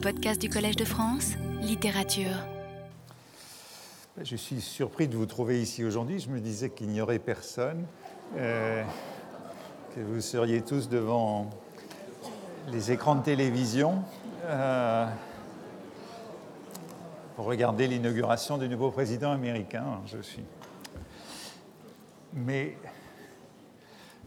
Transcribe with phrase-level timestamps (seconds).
[0.00, 2.34] podcast du Collège de France, littérature.
[4.22, 6.18] Je suis surpris de vous trouver ici aujourd'hui.
[6.18, 7.84] Je me disais qu'il n'y aurait personne,
[8.36, 8.82] euh,
[9.94, 11.50] que vous seriez tous devant
[12.68, 14.02] les écrans de télévision
[14.44, 15.06] euh,
[17.36, 20.00] pour regarder l'inauguration du nouveau président américain.
[20.06, 20.44] Je suis.
[22.32, 22.78] Mais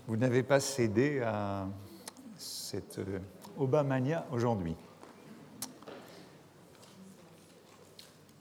[0.08, 1.66] vous n'avez pas cédé à
[2.38, 3.20] cette euh,
[3.58, 4.76] Obamania aujourd'hui.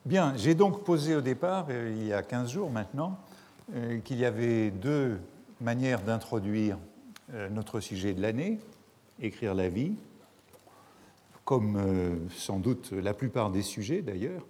[0.04, 3.18] Bien, j'ai donc posé au départ, euh, il y a 15 jours maintenant,
[3.74, 5.20] euh, qu'il y avait deux
[5.60, 6.78] manières d'introduire
[7.50, 8.58] notre sujet de l'année,
[9.18, 9.94] écrire la vie,
[11.46, 14.44] comme sans doute la plupart des sujets d'ailleurs,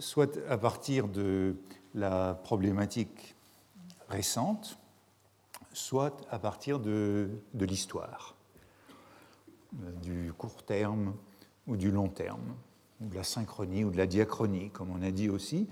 [0.00, 1.54] soit à partir de
[1.94, 3.36] la problématique
[4.08, 4.78] récente,
[5.72, 8.34] soit à partir de, de l'histoire,
[9.82, 11.14] euh, du court terme
[11.66, 12.54] ou du long terme,
[13.00, 15.68] ou de la synchronie ou de la diachronie, comme on a dit aussi.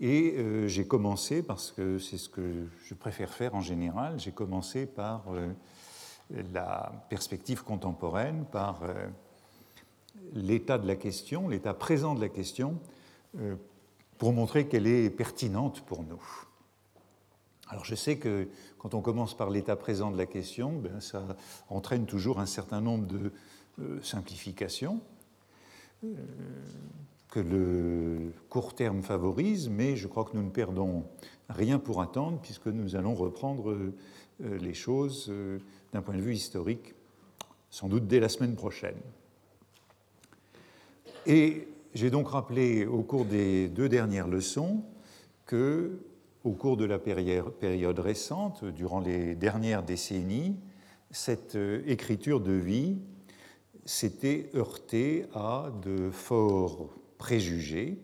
[0.00, 4.32] Et euh, j'ai commencé, parce que c'est ce que je préfère faire en général, j'ai
[4.32, 5.52] commencé par euh,
[6.52, 8.80] la perspective contemporaine, par
[10.32, 12.78] l'état de la question, l'état présent de la question,
[14.16, 16.22] pour montrer qu'elle est pertinente pour nous.
[17.68, 21.24] Alors je sais que quand on commence par l'état présent de la question, ben, ça
[21.68, 23.32] entraîne toujours un certain nombre de
[23.80, 25.13] euh, simplifications euh,
[27.28, 31.04] que le court terme favorise, mais je crois que nous ne perdons
[31.48, 33.92] rien pour attendre puisque nous allons reprendre euh,
[34.58, 35.32] les choses
[35.92, 36.94] d'un point de vue historique,
[37.70, 38.96] sans doute dès la semaine prochaine.
[41.26, 44.82] Et j'ai donc rappelé au cours des deux dernières leçons
[45.46, 45.98] que
[46.44, 50.56] au cours de la période récente, durant les dernières décennies,
[51.10, 52.98] cette euh, écriture de vie
[53.84, 57.98] s'était heurtée à de forts préjugés,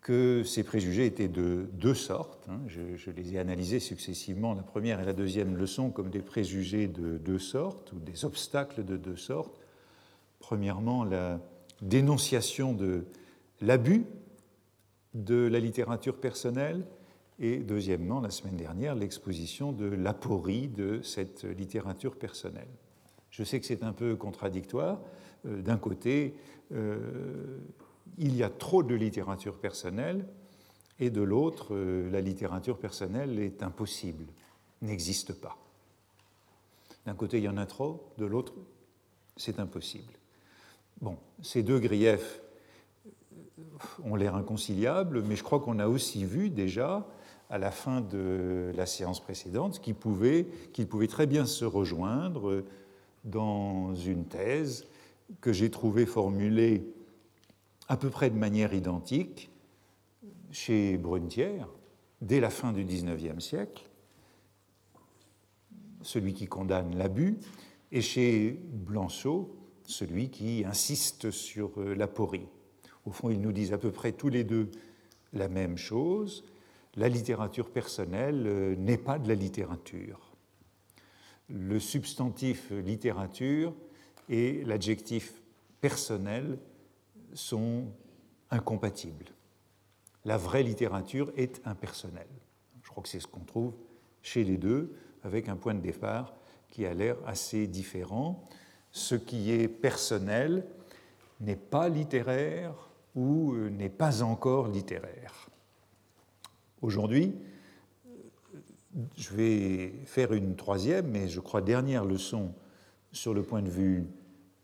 [0.00, 2.46] que ces préjugés étaient de deux sortes.
[2.50, 2.60] Hein.
[2.66, 7.16] Je, les ai analysés successivement, la première et la deuxième leçon, comme des préjugés de
[7.16, 9.58] deux sortes, ou des obstacles de deux sortes.
[10.40, 11.40] Premièrement, la
[11.80, 13.06] dénonciation de
[13.62, 14.04] l'abus
[15.14, 16.84] de la littérature personnelle,
[17.38, 22.68] et deuxièmement, la semaine dernière, l'exposition de l'aporie de cette littérature personnelle.
[23.34, 25.00] Je sais que c'est un peu contradictoire.
[25.46, 26.36] Euh, d'un côté,
[26.72, 27.58] euh,
[28.16, 30.24] il y a trop de littérature personnelle,
[31.00, 34.26] et de l'autre, euh, la littérature personnelle est impossible,
[34.82, 35.58] n'existe pas.
[37.06, 38.52] D'un côté, il y en a trop, de l'autre,
[39.36, 40.12] c'est impossible.
[41.00, 42.40] Bon, ces deux griefs
[44.04, 47.04] ont l'air inconciliables, mais je crois qu'on a aussi vu déjà
[47.50, 50.46] à la fin de la séance précédente qu'ils pouvaient,
[50.88, 52.62] pouvaient très bien se rejoindre
[53.24, 54.86] dans une thèse
[55.40, 56.84] que j'ai trouvée formulée
[57.88, 59.50] à peu près de manière identique
[60.50, 61.68] chez Brunetière
[62.20, 63.88] dès la fin du XIXe siècle,
[66.02, 67.38] celui qui condamne l'abus,
[67.92, 69.54] et chez Blanchot,
[69.84, 72.46] celui qui insiste sur l'aporie.
[73.04, 74.70] Au fond, ils nous disent à peu près tous les deux
[75.32, 76.44] la même chose,
[76.96, 80.23] la littérature personnelle euh, n'est pas de la littérature.
[81.48, 83.74] Le substantif littérature
[84.28, 85.42] et l'adjectif
[85.80, 86.58] personnel
[87.34, 87.86] sont
[88.50, 89.26] incompatibles.
[90.24, 92.26] La vraie littérature est impersonnelle.
[92.82, 93.74] Je crois que c'est ce qu'on trouve
[94.22, 96.34] chez les deux, avec un point de départ
[96.70, 98.42] qui a l'air assez différent.
[98.90, 100.66] Ce qui est personnel
[101.40, 102.72] n'est pas littéraire
[103.14, 105.48] ou n'est pas encore littéraire.
[106.80, 107.34] Aujourd'hui,
[109.16, 112.52] je vais faire une troisième, mais je crois dernière leçon
[113.12, 114.06] sur le point de vue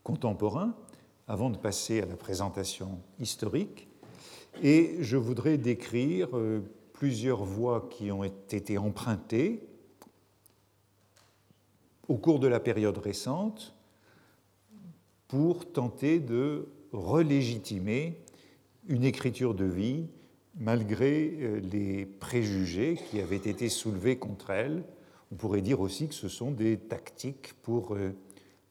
[0.02, 0.74] contemporain,
[1.28, 3.88] avant de passer à la présentation historique.
[4.62, 6.60] Et je voudrais décrire euh,
[6.92, 9.66] plusieurs voies qui ont été empruntées
[12.08, 13.74] au cours de la période récente
[15.28, 18.20] pour tenter de relégitimer
[18.88, 20.06] une écriture de vie
[20.56, 24.84] malgré euh, les préjugés qui avaient été soulevés contre elle.
[25.32, 28.12] On pourrait dire aussi que ce sont des tactiques pour euh,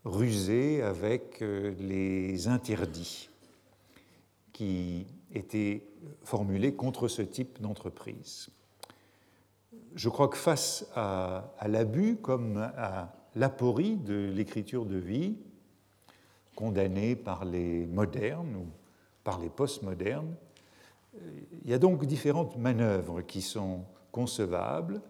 [0.03, 3.29] ruser avec euh, les interdits
[4.51, 5.83] qui étaient
[6.23, 8.49] formulés contre ce type d'entreprise.
[9.95, 15.37] Je crois que face à, à l'abus comme à l'aporie de l'écriture de vie,
[16.55, 18.65] condamnée par les modernes ou
[19.23, 20.35] par les postmodernes,
[21.63, 25.01] il y a donc différentes manœuvres qui sont concevables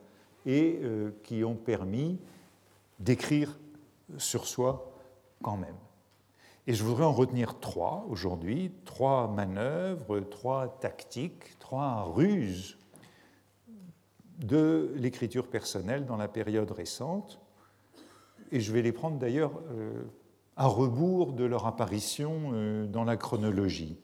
[0.45, 2.19] et euh, qui ont permis
[2.99, 3.59] d'écrire
[4.17, 4.91] sur soi
[5.41, 5.75] quand même.
[6.67, 12.77] Et je voudrais en retenir trois aujourd'hui, trois manœuvres, trois tactiques, trois ruses
[14.39, 17.39] de l'écriture personnelle dans la période récente.
[18.51, 20.03] Et je vais les prendre d'ailleurs euh,
[20.55, 23.97] à rebours de leur apparition euh, dans la chronologie.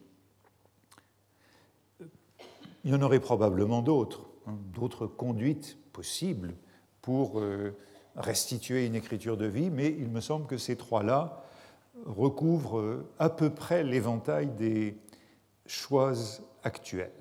[2.85, 6.55] Il y en aurait probablement d'autres, hein, d'autres conduites possibles
[7.01, 7.75] pour euh,
[8.15, 11.43] restituer une écriture de vie, mais il me semble que ces trois-là
[12.05, 14.97] recouvre à peu près l'éventail des
[15.65, 16.13] choix
[16.63, 17.11] actuels.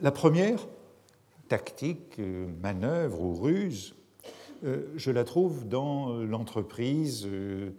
[0.00, 0.66] La première,
[1.48, 2.20] tactique,
[2.60, 3.94] manœuvre ou ruse,
[4.64, 7.70] euh, je la trouve dans l'entreprise euh,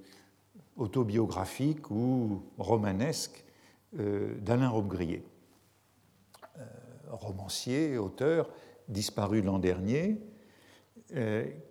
[0.77, 3.48] autobiographique ou romanesque euh,
[3.93, 5.23] d'Alain Robbe-Grillet,
[7.09, 8.49] romancier, auteur,
[8.87, 10.21] disparu l'an dernier,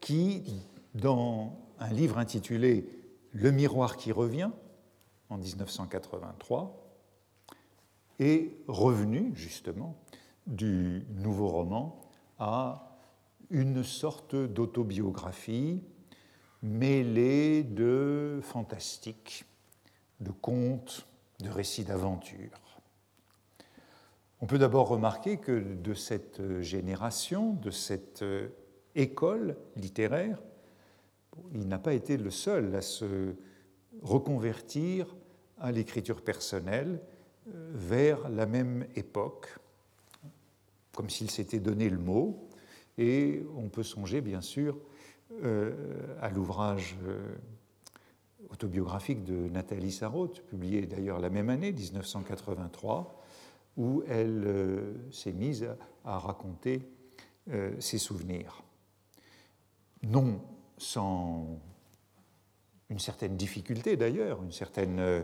[0.01, 0.63] qui,
[0.95, 2.89] dans un livre intitulé
[3.33, 4.51] Le miroir qui revient,
[5.31, 6.89] en 1983,
[8.19, 9.97] est revenu justement
[10.47, 12.01] du nouveau roman
[12.39, 12.99] à
[13.51, 15.83] une sorte d'autobiographie
[16.63, 19.45] mêlée de fantastique,
[20.21, 21.08] de contes,
[21.41, 22.81] de récits d'aventure.
[24.41, 28.25] On peut d'abord remarquer que de cette génération, de cette
[28.95, 30.41] école littéraire,
[31.53, 33.35] il n'a pas été le seul à se
[34.03, 35.17] reconvertir
[35.61, 37.01] à l'écriture personnelle
[37.49, 39.49] euh, vers la même époque,
[40.93, 42.49] comme s'il s'était donné le mot.
[42.97, 44.77] Et on peut songer, bien sûr,
[45.45, 45.73] euh,
[46.21, 47.21] à l'ouvrage euh,
[48.51, 53.23] autobiographique de Nathalie Sarraute, publié d'ailleurs la même année, 1983,
[53.77, 55.69] où elle s'est mise
[56.05, 56.83] à raconter
[57.79, 58.63] ses souvenirs.
[60.03, 60.41] Non
[60.79, 61.61] sans
[62.91, 65.23] une certaine difficulté d'ailleurs, une certaine euh,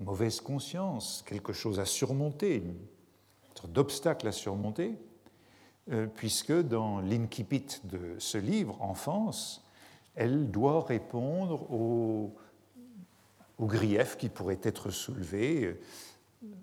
[0.00, 2.64] mauvaise conscience, quelque chose à surmonter,
[3.68, 4.96] d'obstacle à surmonter,
[5.90, 9.64] euh, puisque dans l'incipit de ce livre, Enfance,
[10.14, 12.34] elle doit répondre aux,
[13.58, 15.80] aux griefs qui pourraient être soulevés, euh,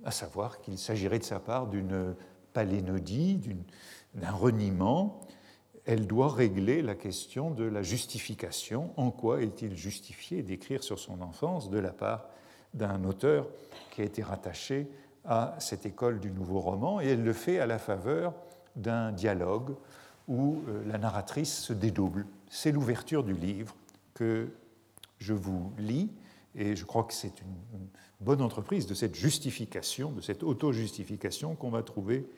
[0.03, 2.15] à savoir qu'il s'agirait de sa part d'une
[2.53, 3.39] palénodie,
[4.13, 5.19] d'un reniement,
[5.85, 8.91] elle doit régler la question de la justification.
[8.97, 12.27] En quoi est-il justifié d'écrire sur son enfance de la part
[12.73, 13.47] d'un auteur
[13.91, 14.87] qui a été rattaché
[15.25, 17.01] à cette école du nouveau roman?
[17.01, 18.33] Et elle le fait à la faveur
[18.75, 19.75] d'un dialogue
[20.27, 22.25] où euh, la narratrice se dédouble.
[22.49, 23.75] C'est l'ouverture du livre
[24.13, 24.47] que
[25.19, 26.09] je vous lis
[26.55, 27.87] et je crois que c'est une
[28.21, 32.29] bonne entreprise de cette justification, de cette auto-justification qu'on va trouver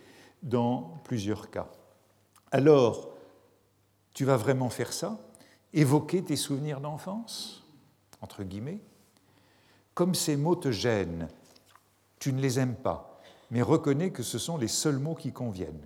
[0.44, 1.70] dans plusieurs cas.
[2.52, 3.10] Alors,
[4.14, 5.20] tu vas vraiment faire ça?
[5.74, 7.64] Évoquer tes souvenirs d'enfance?
[8.22, 8.82] Entre guillemets.
[9.94, 11.28] Comme ces mots te gênent,
[12.20, 13.20] tu ne les aimes pas,
[13.52, 15.86] mais reconnais que ce sont les seuls mots qui conviennent.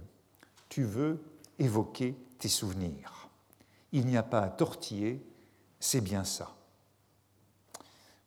[0.70, 1.22] Tu veux
[1.60, 3.30] évoquer tes souvenirs.
[3.92, 5.22] Il n'y a pas à tortiller,
[5.80, 6.56] c'est bien ça.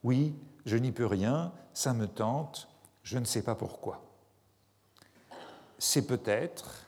[0.04, 0.36] Oui,
[0.66, 2.68] je n'y peux rien, ça me tente,
[3.02, 4.02] je ne sais pas pourquoi.
[5.78, 6.86] C'est peut-être,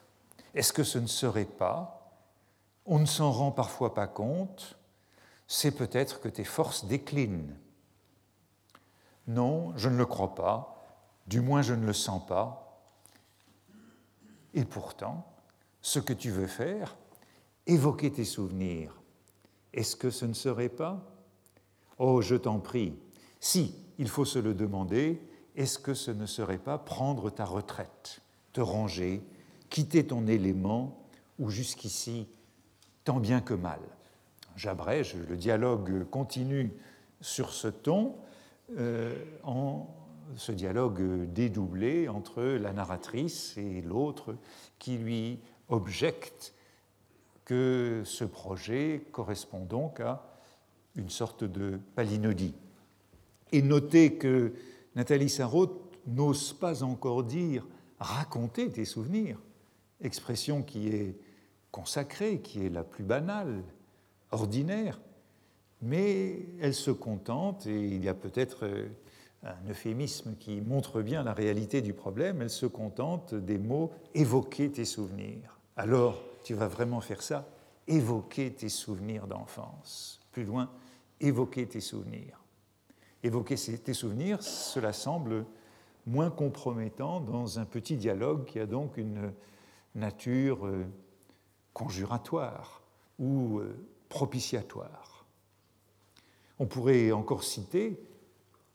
[0.54, 2.20] est-ce que ce ne serait pas,
[2.84, 4.78] on ne s'en rend parfois pas compte,
[5.48, 7.56] c'est peut-être que tes forces déclinent.
[9.26, 10.84] Non, je ne le crois pas,
[11.26, 12.82] du moins je ne le sens pas.
[14.54, 15.26] Et pourtant,
[15.80, 16.96] ce que tu veux faire,
[17.66, 19.00] évoquer tes souvenirs,
[19.72, 21.02] est-ce que ce ne serait pas?
[21.98, 22.98] Oh, je t'en prie,
[23.46, 25.22] si, il faut se le demander,
[25.54, 28.20] est-ce que ce ne serait pas prendre ta retraite,
[28.52, 29.22] te ranger,
[29.70, 31.06] quitter ton élément
[31.38, 32.26] où jusqu'ici
[33.04, 33.78] tant bien que mal?
[34.56, 36.72] J'abrège, le dialogue continue
[37.20, 38.16] sur ce ton,
[38.78, 39.14] euh,
[40.34, 44.34] ce dialogue dédoublé entre la narratrice et l'autre
[44.80, 45.38] qui lui
[45.68, 46.52] objecte
[47.44, 50.26] que ce projet correspond donc à
[50.96, 52.56] une sorte de palinodie.
[53.52, 54.52] Et notez que
[54.94, 57.66] Nathalie Sarraute n'ose pas encore dire
[57.98, 59.38] raconter tes souvenirs,
[60.00, 61.16] expression qui est
[61.70, 63.62] consacrée, qui est la plus banale,
[64.30, 65.00] ordinaire,
[65.82, 68.88] mais elle se contente, et il y a peut-être euh,
[69.42, 74.70] un euphémisme qui montre bien la réalité du problème, elle se contente des mots évoquer
[74.70, 75.58] tes souvenirs.
[75.76, 77.46] Alors, tu vas vraiment faire ça?
[77.86, 80.20] Évoquer tes souvenirs d'enfance.
[80.32, 80.70] Plus loin,
[81.20, 82.40] évoquer tes souvenirs.
[83.26, 85.46] Évoquer tes souvenirs, cela semble
[86.06, 89.32] moins compromettant dans un petit dialogue qui a donc une
[89.96, 90.84] nature euh,
[91.72, 92.82] conjuratoire
[93.18, 95.26] ou euh, propitiatoire.
[96.60, 98.00] On pourrait encore citer,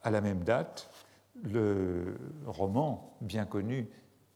[0.02, 0.92] à la même date,
[1.44, 3.88] le roman bien connu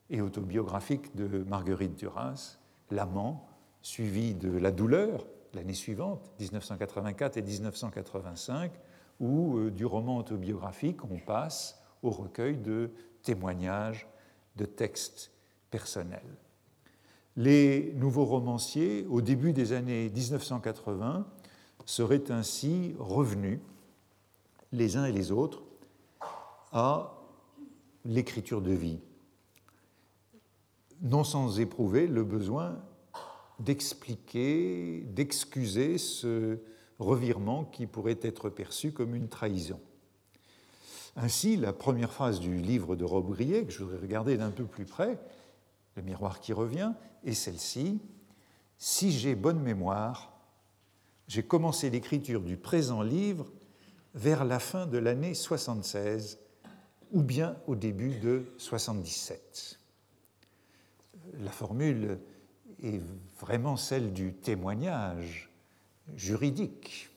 [0.10, 3.50] et autobiographique de Marguerite Duras, L'amant,
[3.82, 8.72] suivi de La douleur, l'année suivante, 1984 et 1985,
[9.20, 12.92] où euh, du roman autobiographique on passe au recueil de
[13.24, 14.08] témoignages,
[14.56, 15.32] de textes
[15.72, 16.36] personnels.
[17.36, 21.28] Les nouveaux romanciers, au début des années 1980,
[21.86, 23.60] seraient ainsi revenus,
[24.72, 25.62] les uns et les autres,
[26.72, 27.16] à
[28.06, 29.00] l'écriture de vie,
[31.02, 32.82] non sans éprouver le besoin
[33.60, 36.60] d'expliquer, d'excuser ce
[37.00, 39.80] revirement qui pourrait être perçu comme une trahison.
[41.18, 44.86] Ainsi, la première phrase du livre de Rob que je voudrais regarder d'un peu plus
[44.86, 45.18] près,
[45.96, 46.92] Le miroir qui revient,
[47.24, 48.02] est celle-ci.
[48.78, 50.34] Si j'ai bonne mémoire,
[51.28, 53.50] j'ai commencé l'écriture du présent livre
[54.14, 56.38] vers la fin de l'année 76
[57.12, 59.80] ou bien au début de 77.
[61.40, 62.20] La formule
[62.84, 63.02] est
[63.40, 65.50] vraiment celle du témoignage
[66.16, 67.10] juridique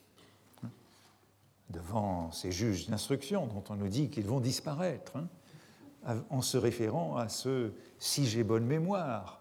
[1.69, 7.17] devant ces juges d'instruction dont on nous dit qu'ils vont disparaître, hein, en se référant
[7.17, 9.39] à ce si j'ai bonne mémoire,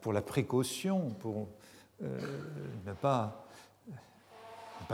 [0.00, 1.48] pour la précaution, pour
[2.02, 2.18] euh,
[2.86, 3.46] ne, pas,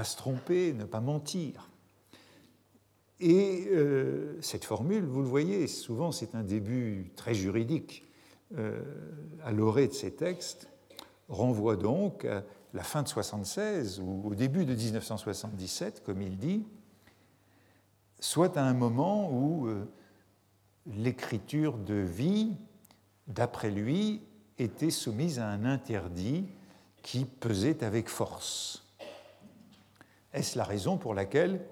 [0.03, 1.69] se tromper, ne pas mentir.
[3.21, 8.05] Et euh, cette formule, vous le voyez, souvent c'est un début très juridique
[8.57, 8.81] euh,
[9.45, 10.69] à l'orée de ces textes,
[11.29, 12.27] renvoie donc
[12.75, 16.65] la fin de 76 ou au début de 1977, comme il dit,
[18.21, 19.89] soit à un moment où euh,
[20.87, 22.57] l'écriture de vie,
[23.27, 24.23] d'après lui,
[24.59, 26.47] était soumise à un interdit
[27.03, 28.85] qui pesait avec force.
[30.33, 31.65] Est-ce la raison pour laquelle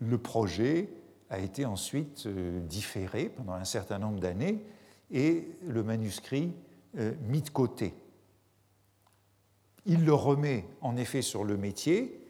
[0.00, 0.88] le projet
[1.30, 4.64] a été ensuite euh, différé pendant un certain nombre d'années
[5.10, 6.52] et le manuscrit
[6.98, 7.94] euh, mis de côté?
[9.86, 12.20] Il le remet en effet sur le métier,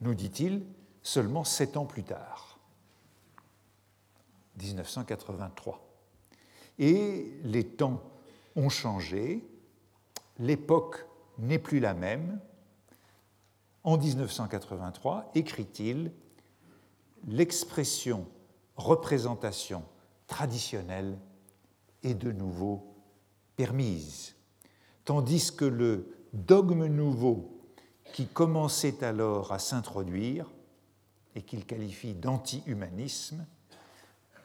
[0.00, 0.64] nous dit-il,
[1.02, 2.58] seulement sept ans plus tard,
[4.58, 5.86] 1983.
[6.78, 8.02] Et les temps
[8.56, 9.46] ont changé,
[10.38, 11.06] l'époque
[11.38, 12.40] n'est plus la même.
[13.84, 16.12] En 1983, écrit-il,
[17.26, 18.26] l'expression
[18.76, 19.84] représentation
[20.26, 21.18] traditionnelle
[22.02, 22.94] est de nouveau
[23.56, 24.34] permise,
[25.04, 27.56] tandis que le dogme nouveau
[28.12, 30.50] qui commençait alors à s'introduire
[31.34, 33.46] et qu'il qualifie d'anti-humanisme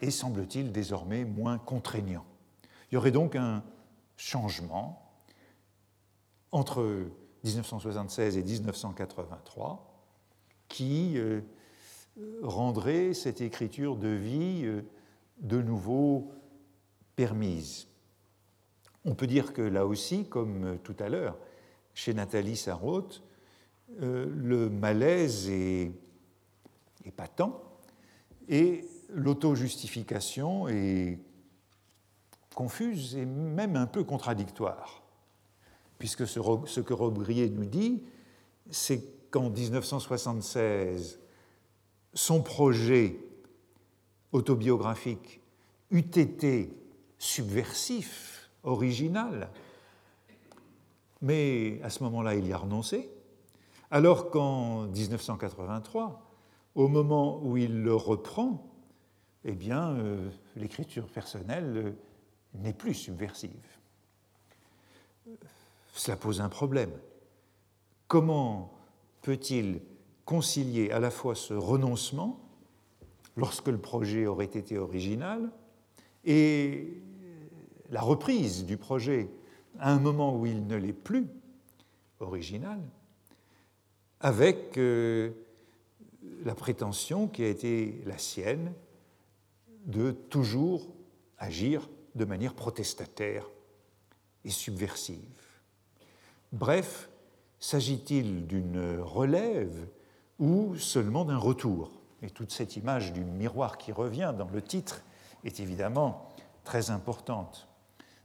[0.02, 2.26] est, semble-t-il, désormais moins contraignant.
[2.92, 3.64] Il y aurait donc un
[4.18, 5.14] changement
[6.52, 7.06] entre
[7.44, 9.88] 1976 et 1983
[10.68, 11.42] qui euh,
[12.42, 14.82] rendrait cette écriture de vie euh,
[15.40, 16.32] de nouveau
[17.16, 17.88] permise.
[19.06, 21.38] On peut dire que là aussi, comme tout à l'heure,
[21.94, 23.24] chez Nathalie Sarraute,
[24.02, 25.92] euh, le malaise est,
[27.16, 27.62] patent
[28.48, 31.20] et l'auto-justification est
[32.56, 35.04] confuse et même un peu contradictoire.
[36.00, 38.04] Puisque ce, ce que Robrier nous dit,
[38.70, 41.20] c'est qu'en 1976,
[42.14, 43.18] son projet
[44.32, 45.42] autobiographique
[45.92, 46.74] eût été
[47.18, 49.50] subversif, original,
[51.22, 53.10] mais à ce moment-là, il y a renoncé,
[53.90, 56.32] alors qu'en 1983,
[56.76, 58.72] au moment où il le reprend,
[59.44, 61.92] eh bien, euh, l'écriture personnelle euh,
[62.56, 63.52] n'est plus subversive.
[65.94, 66.92] Cela pose un problème.
[68.08, 68.72] Comment
[69.22, 69.82] peut-il
[70.26, 72.40] concilier à la fois ce renoncement,
[73.36, 75.52] lorsque le projet aurait été original,
[76.24, 77.02] et
[77.90, 79.30] la reprise du projet
[79.82, 81.28] à un moment où il ne l'est plus
[82.20, 82.80] original,
[84.20, 85.32] avec euh,
[86.46, 88.74] la prétention qui a été la sienne
[89.88, 90.88] de toujours
[91.40, 93.50] agir de manière protestataire
[94.46, 95.18] et subversive.
[96.52, 97.10] Bref,
[97.60, 99.88] s'agit-il d'une relève
[100.38, 101.92] ou seulement d'un retour?
[102.22, 105.02] Et toute cette image du miroir qui revient dans le titre
[105.44, 106.30] est évidemment
[106.64, 107.68] très importante.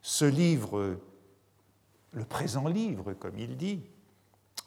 [0.02, 0.98] Ce livre
[2.12, 3.82] le présent livre, comme il dit,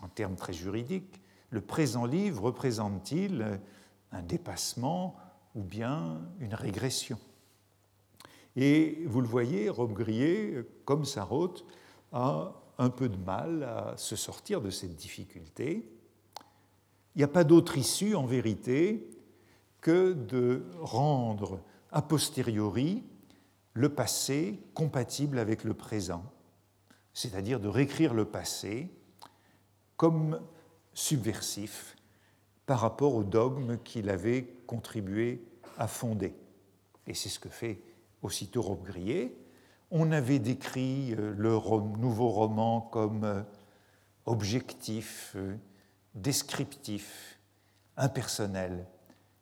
[0.01, 3.59] en termes très juridiques, le présent livre représente-t-il
[4.11, 5.15] un dépassement
[5.55, 7.17] ou bien une régression?
[8.55, 11.65] Et vous le voyez, Robbe-Grillet, comme Sarraute,
[12.11, 15.91] a un peu de mal à se sortir de cette difficulté.
[17.15, 19.09] il n'y a pas d'autre issue en vérité
[19.81, 23.03] que de rendre a posteriori
[23.73, 26.23] le passé compatible avec le présent,
[27.13, 28.89] c'est-à-dire de réécrire le passé
[29.97, 30.39] comme
[30.93, 31.95] subversif
[32.65, 35.43] par rapport au dogme qu'il avait contribué
[35.77, 36.35] à fonder.
[37.07, 37.81] Et c'est ce que fait
[38.21, 39.35] aussitôt Robbe-Grillet.
[39.91, 41.49] On avait décrit euh, le
[41.97, 43.41] nouveau roman comme euh,
[44.25, 45.55] objectif, euh,
[46.13, 47.39] descriptif,
[47.97, 48.85] impersonnel.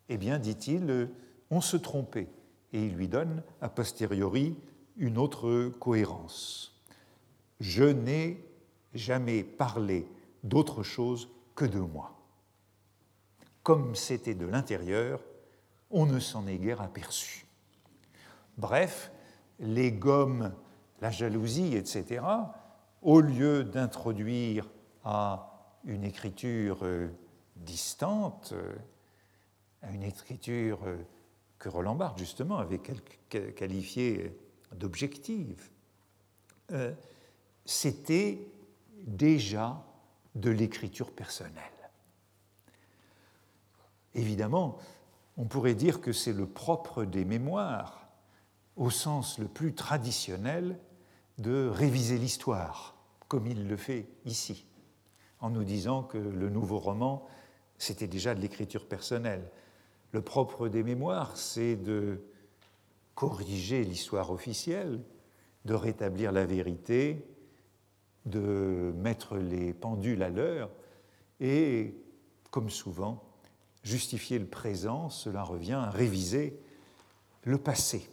[0.09, 1.09] Eh bien, dit-il,
[1.50, 2.29] on se trompait.
[2.71, 4.55] Et il lui donne, a posteriori,
[4.95, 6.76] une autre cohérence.
[7.59, 8.43] Je n'ai
[8.93, 10.07] jamais parlé
[10.43, 12.13] d'autre chose que de moi.
[13.63, 15.21] Comme c'était de l'intérieur,
[15.89, 17.45] on ne s'en est guère aperçu.
[18.57, 19.11] Bref,
[19.59, 20.53] les gommes,
[21.01, 22.23] la jalousie, etc.,
[23.01, 24.67] au lieu d'introduire
[25.03, 27.09] à une écriture euh,
[27.55, 28.75] distante, euh,
[29.81, 30.97] à une écriture euh,
[31.59, 34.37] que Roland Barthes, justement, avait qualifiée
[34.75, 35.69] d'objective,
[37.67, 38.39] c'était
[39.05, 39.86] déjà
[40.36, 41.63] de l'écriture personnelle.
[44.15, 44.77] Évidemment,
[45.36, 48.07] on pourrait dire que c'est le propre des mémoires,
[48.77, 50.79] au sens le plus traditionnel,
[51.38, 52.95] de réviser l'histoire,
[53.27, 54.65] comme il le fait ici,
[55.41, 57.27] en nous disant que le nouveau roman,
[57.77, 59.51] c'était déjà de l'écriture personnelle.
[60.13, 62.24] Le propre des mémoires, c'est de
[63.13, 65.01] corriger l'histoire officielle,
[65.65, 67.27] de rétablir la vérité,
[68.27, 70.69] de mettre les pendules à l'heure
[71.39, 71.96] et,
[72.51, 73.24] comme souvent,
[73.84, 76.60] justifier le présent, cela revient à réviser
[77.43, 78.10] le passé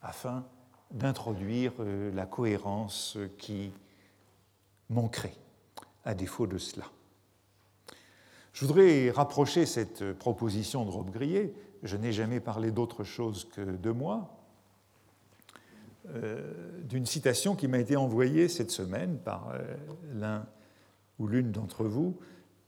[0.00, 0.46] afin
[0.90, 3.72] d'introduire euh, la cohérence qui
[4.88, 5.36] manquerait
[6.04, 6.86] à défaut de cela.
[8.52, 13.60] Je voudrais rapprocher cette proposition de Robe Grillet, je n'ai jamais parlé d'autre chose que
[13.60, 14.43] de moi,
[16.84, 19.62] d'une citation qui m'a été envoyée cette semaine par euh,
[20.12, 20.46] l'un
[21.18, 22.18] ou l'une d'entre vous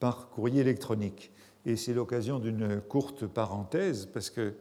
[0.01, 1.33] par courrier électronique.
[1.67, 4.55] Et c'est l'occasion d'une courte parenthèse parce que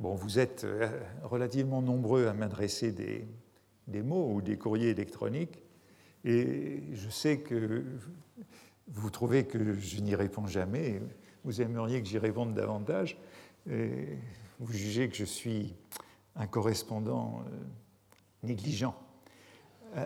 [0.00, 0.88] bon, vous êtes euh,
[1.24, 3.26] relativement nombreux à m'adresser des,
[3.86, 5.62] des mots ou des courriers électroniques.
[6.24, 7.84] Et je sais que
[8.88, 11.02] vous trouvez que je n'y réponds jamais,
[11.44, 13.16] vous aimeriez que j'y réponde davantage,
[13.66, 15.76] vous jugez que je suis
[16.34, 17.44] un correspondant
[18.42, 18.94] négligent.
[19.96, 20.04] Euh,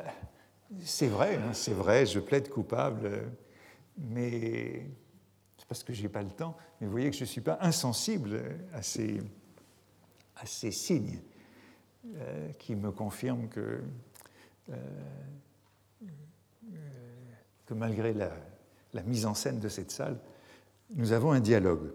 [0.85, 3.31] c'est vrai, hein, c'est vrai, je plaide coupable,
[3.99, 4.87] mais
[5.59, 6.57] c'est parce que je n'ai pas le temps.
[6.81, 8.41] Mais vous voyez que je ne suis pas insensible
[8.73, 9.21] à ces,
[10.71, 11.21] signes
[12.17, 13.83] euh, qui me confirment que,
[14.71, 14.77] euh,
[17.71, 20.19] malgré la mise en scène de cette salle,
[20.95, 21.93] nous avons un dialogue.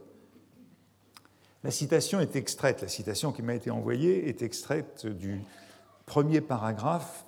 [1.64, 5.42] La citation est extraite, la citation qui m'a été envoyée est extraite du
[6.06, 7.26] premier paragraphe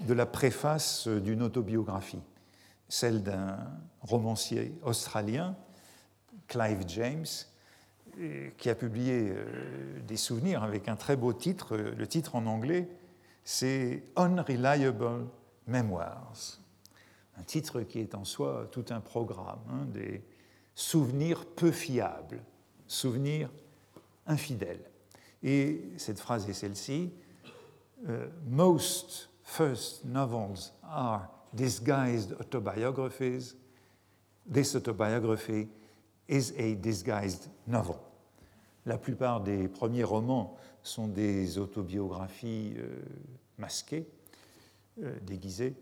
[0.00, 2.22] de la préface d'une autobiographie,
[2.88, 3.58] celle d'un
[4.00, 5.56] romancier australien,
[6.48, 7.26] Clive James,
[8.58, 11.76] qui a publié euh, des souvenirs avec un très beau titre.
[11.76, 12.88] Le titre en anglais,
[13.44, 15.26] c'est Unreliable
[15.66, 16.58] Memoirs.
[17.38, 20.22] Un titre qui est en soi tout un programme, hein, des
[20.74, 22.42] souvenirs peu fiables,
[22.86, 23.48] souvenirs
[24.26, 24.84] infidèles.
[25.42, 27.10] Et cette phrase est celle-ci
[28.08, 28.12] uh,
[28.48, 33.54] most first novels are disguised autobiographies.
[34.46, 35.68] This autobiography
[36.28, 37.96] is a disguised novel.
[38.86, 43.00] La plupart des premiers romans sont des autobiographies euh,
[43.58, 44.08] masquées,
[45.00, 45.76] euh, déguisées.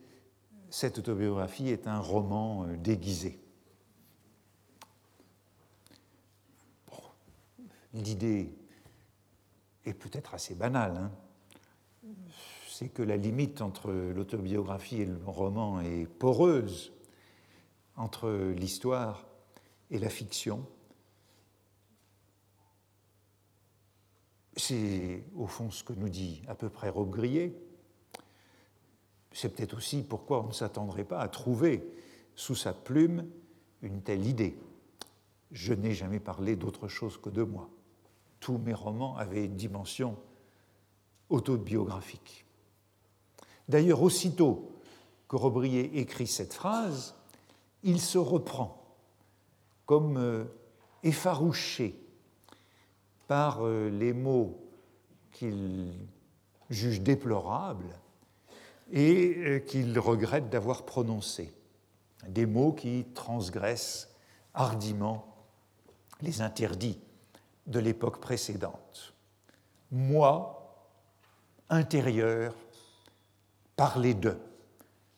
[0.69, 3.41] Cette autobiographie est un roman euh, déguisé.
[6.91, 7.03] Bon,
[7.95, 8.53] L'idée
[9.87, 10.97] est peut-être assez banale.
[10.99, 11.11] Hein
[12.69, 16.93] c'est que la limite entre l'autobiographie et le roman est poreuse,
[17.97, 19.27] entre l'histoire
[19.91, 20.67] et la fiction.
[24.57, 27.55] C'est au fond ce que nous dit à peu près Rob Grillet.
[29.33, 31.85] C'est peut-être aussi pourquoi on ne s'attendrait pas à trouver
[32.35, 33.29] sous sa plume
[33.83, 34.59] une telle idée.
[35.53, 37.69] Je n'ai jamais parlé d'autre chose que de moi.
[38.39, 40.17] Tous mes romans avaient une dimension
[41.31, 42.45] autobiographique.
[43.69, 44.73] D'ailleurs, aussitôt
[45.29, 47.15] que Robrier écrit cette phrase,
[47.83, 48.85] il se reprend
[49.87, 50.45] comme euh,
[51.03, 51.99] effarouché
[53.27, 54.61] par euh, les mots
[55.33, 55.95] qu'il
[56.69, 57.97] juge déplorables
[58.93, 61.53] et euh, qu'il regrette d'avoir prononcés,
[62.29, 64.15] des mots qui transgressent
[64.53, 65.27] hardiment
[66.23, 66.99] les interdits
[67.67, 69.15] de l'époque précédente.
[69.91, 70.60] Moi,
[71.71, 72.55] intérieur,
[73.77, 74.37] parler de.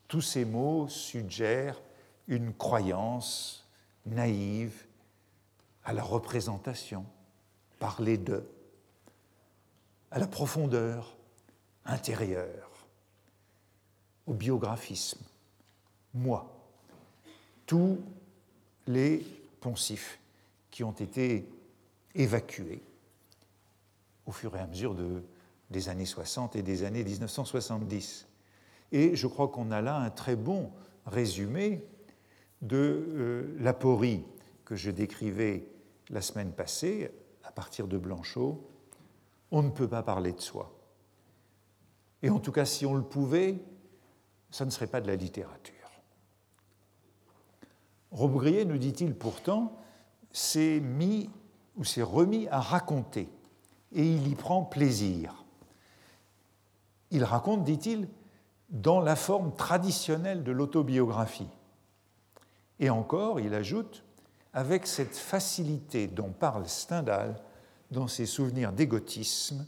[0.07, 1.81] Tous ces mots suggèrent
[2.29, 3.67] une croyance
[4.07, 4.85] naïve
[5.85, 7.05] à la représentation,
[7.79, 8.45] parler de,
[10.11, 11.17] à la profondeur
[11.85, 12.71] intérieure,
[14.27, 15.21] au biographisme.
[16.15, 16.49] Moi,
[17.67, 17.99] tous
[18.87, 19.27] les
[19.61, 20.21] poncifs
[20.71, 21.49] qui ont été
[22.15, 22.83] évacués
[24.27, 25.23] au fur et à mesure de,
[25.73, 28.29] des années 60 et des années 1970.
[28.93, 30.71] Et je crois qu'on a là un très bon
[31.07, 31.85] résumé
[32.61, 34.25] de euh, l'aporie
[34.65, 35.67] que je décrivais
[36.11, 37.11] la semaine passée
[37.43, 38.65] à partir de Blanchot.
[39.51, 40.73] On ne peut pas parler de soi.
[42.23, 43.59] Et en tout cas, si on le pouvait,
[44.51, 45.75] ça ne serait pas de la littérature.
[48.13, 49.77] Robbe-Grillet, nous dit-il pourtant,
[50.31, 51.31] s'est mis
[51.77, 53.29] ou s'est remis à raconter,
[53.93, 55.42] et il y prend plaisir.
[57.13, 58.09] Il raconte, dit-il,
[58.71, 61.51] dans la forme traditionnelle de l'autobiographie.
[62.81, 64.03] Et encore, il ajoute,
[64.55, 67.37] avec cette facilité dont parle Stendhal
[67.91, 69.67] dans ses souvenirs d'égotisme,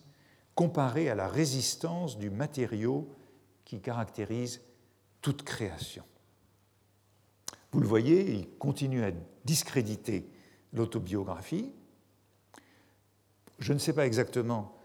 [0.54, 3.09] comparée à la résistance du matériau
[3.64, 4.62] qui caractérise
[5.20, 6.04] toute création.
[7.72, 9.11] Vous le voyez, il continue à
[9.44, 10.30] discréditer
[10.72, 11.72] l'autobiographie.
[13.59, 14.76] Je ne sais pas exactement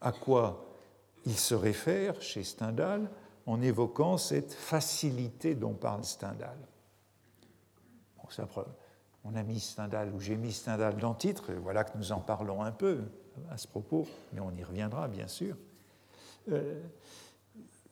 [0.00, 0.71] à quoi
[1.24, 3.10] il se réfère chez Stendhal
[3.46, 6.56] en évoquant cette facilité dont parle Stendhal.
[8.16, 8.64] Bon,
[9.24, 12.12] on a mis Stendhal ou j'ai mis Stendhal dans le titre, et voilà que nous
[12.12, 13.00] en parlons un peu
[13.50, 15.56] à ce propos, mais on y reviendra bien sûr.
[16.50, 16.82] Euh,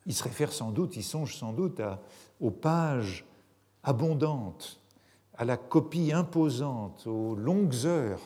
[0.07, 1.81] il se réfère sans doute, il songe sans doute
[2.41, 3.25] aux pages
[3.83, 4.81] abondante,
[5.37, 8.21] à la copie imposante, aux longues heures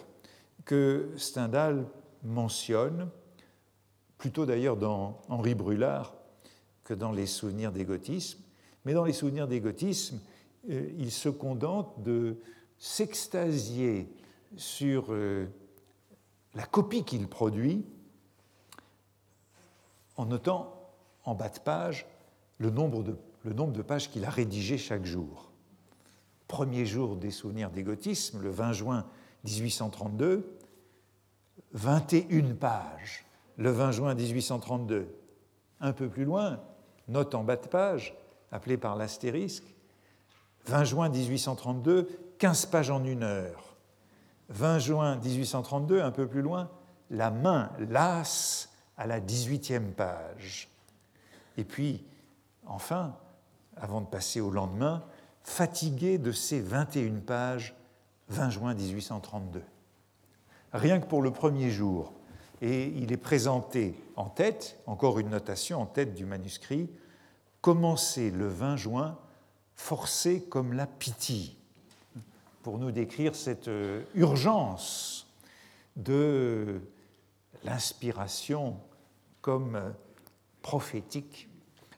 [0.65, 1.87] que Stendhal
[2.23, 3.11] mentionne,
[4.19, 6.15] plutôt d'ailleurs dans Henri Brulard
[6.85, 8.41] que dans les souvenirs d'égotisme.
[8.85, 10.21] Mais dans les souvenirs d'égotisme,
[10.71, 12.37] euh, il se contente de
[12.79, 14.09] s'extasier
[14.57, 15.47] sur euh,
[16.55, 17.85] la copie qu'il produit
[20.17, 20.93] en notant
[21.25, 22.07] en bas de page
[22.59, 25.51] le nombre de le nombre de pages qu'il a rédigées chaque jour.
[26.49, 29.07] Premier jour des souvenirs d'égotisme, le 20 juin
[29.45, 30.57] 1832,
[31.73, 33.25] 21 pages.
[33.57, 35.09] Le 20 juin 1832.
[35.81, 36.61] Un peu plus loin,
[37.09, 38.15] note en bas de page,
[38.51, 39.75] appelée par l'astérisque,
[40.67, 43.77] 20 juin 1832, 15 pages en une heure.
[44.49, 46.71] 20 juin 1832, un peu plus loin,
[47.11, 50.69] la main lasse à la 18e page.
[51.57, 52.05] Et puis,
[52.67, 53.17] enfin,
[53.77, 55.05] avant de passer au lendemain,
[55.43, 57.75] fatigué de ces 21 pages,
[58.29, 59.63] 20 juin 1832.
[60.73, 62.13] Rien que pour le premier jour.
[62.63, 66.89] Et il est présenté en tête, encore une notation en tête du manuscrit,
[67.61, 69.19] commencer le 20 juin,
[69.75, 71.57] forcé comme la pitié,
[72.63, 75.27] pour nous décrire cette euh, urgence
[75.97, 76.81] de
[77.65, 78.77] l'inspiration
[79.41, 79.95] comme
[80.63, 81.49] prophétique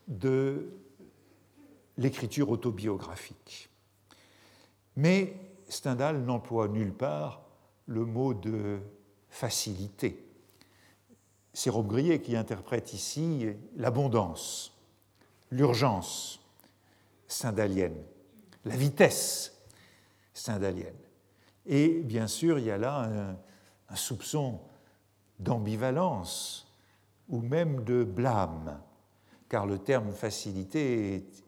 [0.08, 0.68] de
[1.96, 3.68] l'écriture autobiographique.
[4.96, 5.34] Mais
[5.68, 7.42] Stendhal n'emploie nulle part
[7.86, 8.80] le mot de
[9.30, 10.25] facilité.
[11.58, 14.76] C'est Rob Grillet qui interprète ici l'abondance,
[15.50, 16.38] l'urgence
[17.28, 17.96] stendhalienne,
[18.66, 19.56] la vitesse
[20.34, 20.98] stendhalienne.
[21.64, 23.38] Et bien sûr, il y a là
[23.88, 24.60] un soupçon
[25.38, 26.70] d'ambivalence
[27.30, 28.78] ou même de blâme,
[29.48, 31.44] car le terme facilité est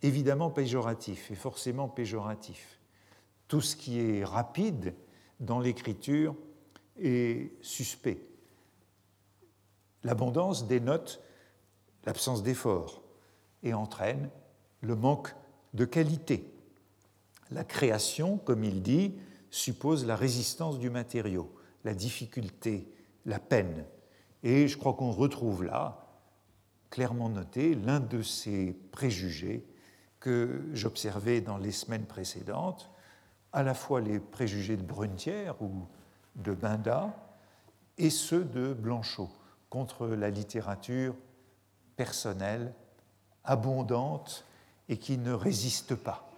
[0.00, 2.80] évidemment péjoratif et forcément péjoratif.
[3.46, 4.94] Tout ce qui est rapide
[5.38, 6.34] dans l'écriture
[6.98, 8.29] est suspect.
[10.04, 11.20] L'abondance dénote
[12.04, 13.02] l'absence d'effort
[13.62, 14.30] et entraîne
[14.80, 15.34] le manque
[15.74, 16.50] de qualité.
[17.50, 19.14] La création, comme il dit,
[19.50, 22.88] suppose la résistance du matériau, la difficulté,
[23.26, 23.84] la peine.
[24.42, 26.06] Et je crois qu'on retrouve là,
[26.88, 29.66] clairement noté, l'un de ces préjugés
[30.18, 32.90] que j'observais dans les semaines précédentes,
[33.52, 35.86] à la fois les préjugés de Brunetière ou
[36.36, 37.14] de Binda
[37.98, 39.30] et ceux de Blanchot
[39.70, 41.14] contre la littérature
[41.96, 42.74] personnelle,
[43.44, 44.44] abondante
[44.88, 46.30] et qui ne résiste pas.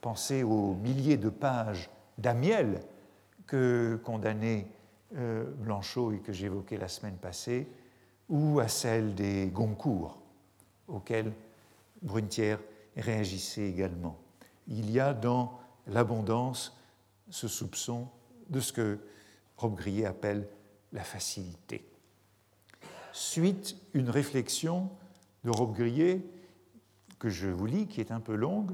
[0.00, 2.80] Pensez aux milliers de pages d'Amiel
[3.46, 4.66] que condamnait
[5.16, 7.68] euh, Blanchot et que j'évoquais la semaine passée,
[8.28, 10.22] ou à celles des Goncourt,
[10.88, 11.32] auxquelles
[12.00, 12.60] Brunetière
[12.96, 14.16] réagissait également.
[14.68, 16.76] Il y a dans l'abondance,
[17.28, 18.08] ce soupçon
[18.48, 18.98] de ce que
[19.56, 20.48] Rob Grillet appelle
[20.92, 21.89] la facilité.
[23.12, 24.90] Suite une réflexion
[25.44, 26.22] de Rob Grillet
[27.18, 28.72] que je vous lis, qui est un peu longue,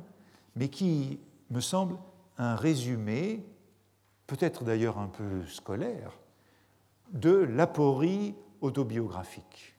[0.55, 1.19] mais qui
[1.51, 1.97] me semble
[2.39, 3.45] un résumé,
[4.27, 6.13] peut-être d'ailleurs un peu scolaire,
[7.13, 9.75] de l'aporie autobiographique.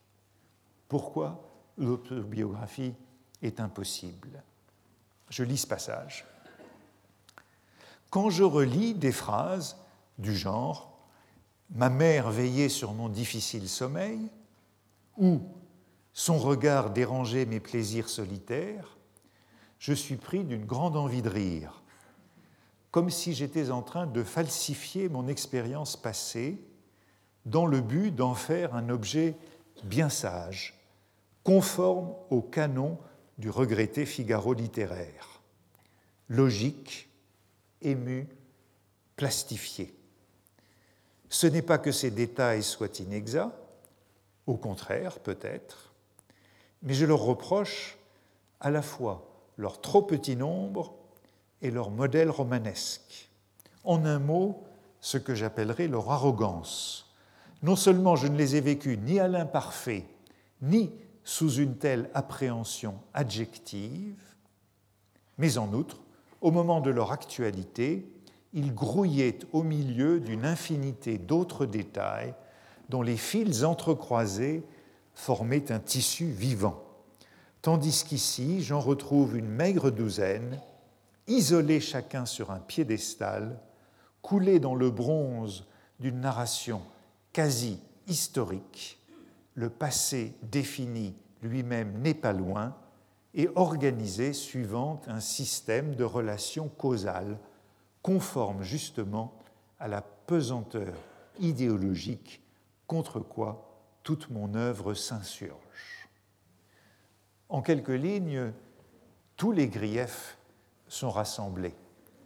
[0.88, 1.42] Pourquoi
[1.76, 2.94] l'autobiographie
[3.42, 4.42] est impossible?
[5.30, 6.26] Je lis ce passage.
[8.10, 9.76] Quand je relis des phrases
[10.18, 10.88] du genre
[11.70, 14.30] Ma mère veillait sur mon difficile sommeil
[15.18, 15.40] ou
[16.12, 18.96] Son regard dérangeait mes plaisirs solitaires,
[19.78, 21.82] je suis pris d'une grande envie de rire,
[22.90, 26.58] comme si j'étais en train de falsifier mon expérience passée
[27.46, 29.36] dans le but d'en faire un objet
[29.84, 30.74] bien sage,
[31.44, 32.98] conforme au canon
[33.38, 35.40] du regretté Figaro littéraire,
[36.28, 37.08] logique,
[37.80, 38.28] ému,
[39.16, 39.94] plastifié.
[41.28, 43.54] Ce n'est pas que ces détails soient inexacts,
[44.48, 45.92] au contraire peut-être,
[46.82, 47.98] mais je leur reproche
[48.60, 50.94] à la fois leur trop petit nombre
[51.60, 53.28] et leur modèle romanesque.
[53.84, 54.64] En un mot,
[55.00, 57.14] ce que j'appellerais leur arrogance.
[57.62, 60.06] Non seulement je ne les ai vécus ni à l'imparfait,
[60.62, 60.92] ni
[61.24, 64.16] sous une telle appréhension adjective,
[65.36, 66.00] mais en outre,
[66.40, 68.10] au moment de leur actualité,
[68.54, 72.34] ils grouillaient au milieu d'une infinité d'autres détails
[72.88, 74.64] dont les fils entrecroisés
[75.14, 76.82] formaient un tissu vivant.
[77.62, 80.60] Tandis qu'ici j'en retrouve une maigre douzaine,
[81.26, 83.58] isolés chacun sur un piédestal,
[84.22, 85.66] coulés dans le bronze
[86.00, 86.80] d'une narration
[87.32, 88.98] quasi historique,
[89.54, 92.74] le passé défini lui-même n'est pas loin,
[93.34, 97.38] et organisé suivant un système de relations causales
[98.02, 99.34] conforme justement
[99.78, 100.94] à la pesanteur
[101.38, 102.42] idéologique
[102.88, 103.68] contre quoi
[104.02, 106.08] toute mon œuvre s'insurge.
[107.48, 108.52] En quelques lignes,
[109.36, 110.36] tous les griefs
[110.88, 111.74] sont rassemblés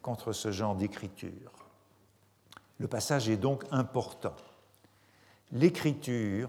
[0.01, 1.53] contre ce genre d'écriture.
[2.79, 4.35] Le passage est donc important.
[5.53, 6.49] L'écriture,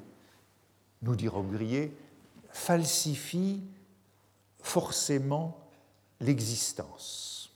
[1.02, 1.92] nous dit Grillet,
[2.50, 3.62] falsifie
[4.62, 5.60] forcément
[6.22, 7.52] l'existence,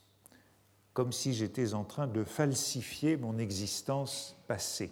[0.94, 4.92] comme si j'étais en train de falsifier mon existence passée.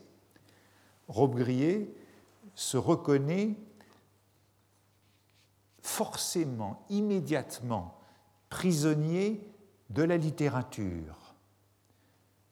[1.07, 1.89] Robbe-Grillet
[2.55, 3.55] se reconnaît
[5.81, 7.99] forcément, immédiatement
[8.49, 9.47] prisonnier
[9.89, 11.35] de la littérature,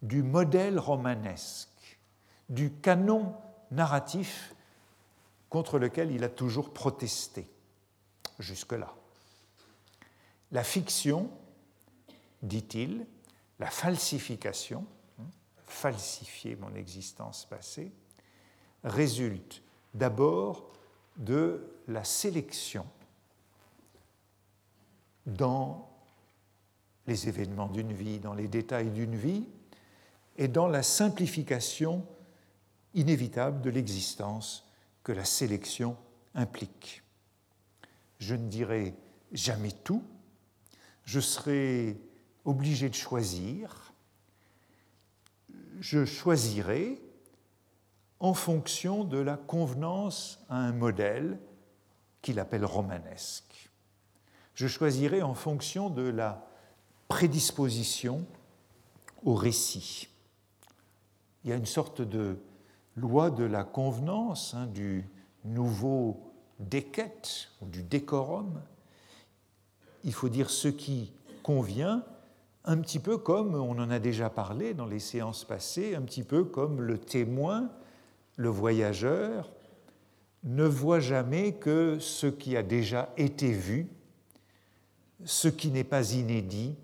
[0.01, 1.99] du modèle romanesque,
[2.49, 3.35] du canon
[3.71, 4.53] narratif
[5.49, 7.49] contre lequel il a toujours protesté
[8.39, 8.93] jusque-là.
[10.51, 11.31] La fiction,
[12.43, 13.05] dit-il,
[13.59, 14.85] la falsification,
[15.19, 15.25] hein,
[15.65, 17.91] falsifier mon existence passée,
[18.83, 19.61] résulte
[19.93, 20.71] d'abord
[21.17, 22.85] de la sélection
[25.25, 25.89] dans
[27.07, 29.45] les événements d'une vie, dans les détails d'une vie,
[30.37, 32.05] et dans la simplification
[32.93, 34.65] inévitable de l'existence
[35.03, 35.97] que la sélection
[36.33, 37.03] implique.
[38.19, 38.95] Je ne dirai
[39.31, 40.03] jamais tout,
[41.05, 41.97] je serai
[42.45, 43.93] obligé de choisir,
[45.79, 47.01] je choisirai
[48.23, 51.37] en fonction de la convenance à un modèle
[52.23, 53.53] qu'il appelle romanesque
[54.55, 56.45] je choisirai en fonction de la
[57.07, 58.25] prédisposition
[59.23, 60.09] au récit.
[61.43, 62.37] Il y a une sorte de
[62.95, 65.07] loi de la convenance, hein, du
[65.43, 68.61] nouveau déquête ou du décorum.
[70.03, 72.03] Il faut dire ce qui convient,
[72.65, 76.23] un petit peu comme on en a déjà parlé dans les séances passées, un petit
[76.23, 77.69] peu comme le témoin,
[78.35, 79.51] le voyageur,
[80.43, 83.87] ne voit jamais que ce qui a déjà été vu
[85.25, 86.75] ce qui n'est pas inédit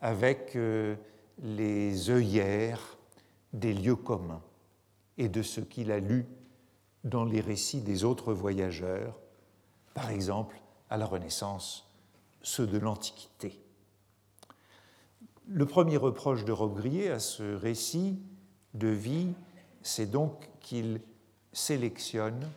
[0.00, 0.96] avec euh,
[1.42, 2.98] les œillères
[3.52, 4.42] des lieux communs
[5.16, 6.26] et de ce qu'il a lu
[7.04, 9.18] dans les récits des autres voyageurs,
[9.94, 11.88] par exemple à la Renaissance,
[12.42, 13.60] ceux de l'Antiquité.
[15.46, 18.18] Le premier reproche de Robbe-Grillet à ce récit
[18.72, 19.28] de vie,
[19.82, 21.02] c'est donc qu'il
[21.52, 22.50] sélectionne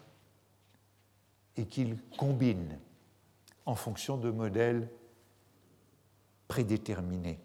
[1.58, 2.80] et qu'il combine
[3.66, 4.90] en fonction de modèles
[6.48, 7.38] prédéterminé.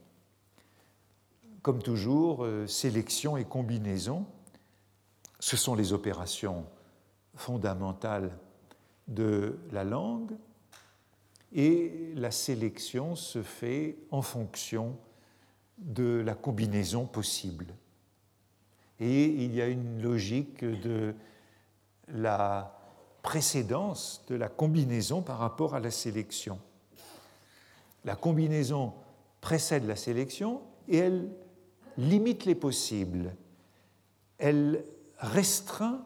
[1.63, 4.25] Comme toujours, euh, sélection et combinaison,
[5.41, 6.65] ce sont les opérations
[7.35, 8.31] fondamentales
[9.09, 10.37] de la langue,
[11.53, 14.97] et la sélection se fait en fonction
[15.79, 17.75] de la combinaison possible.
[19.03, 21.13] Et il y a une logique de
[22.07, 22.79] la
[23.23, 26.61] précédence de la combinaison par rapport à la sélection.
[28.05, 28.95] La combinaison
[29.41, 31.29] précède la sélection et elle
[31.99, 33.35] limite les possibles.
[34.39, 34.85] Elle
[35.19, 36.05] restreint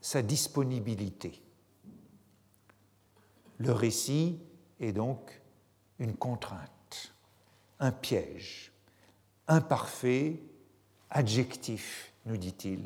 [0.00, 1.42] sa disponibilité.
[3.58, 4.40] Le récit
[4.80, 5.42] est donc
[5.98, 7.14] une contrainte,
[7.78, 8.72] un piège,
[9.48, 10.40] imparfait,
[11.10, 12.80] adjectif, nous dit-il.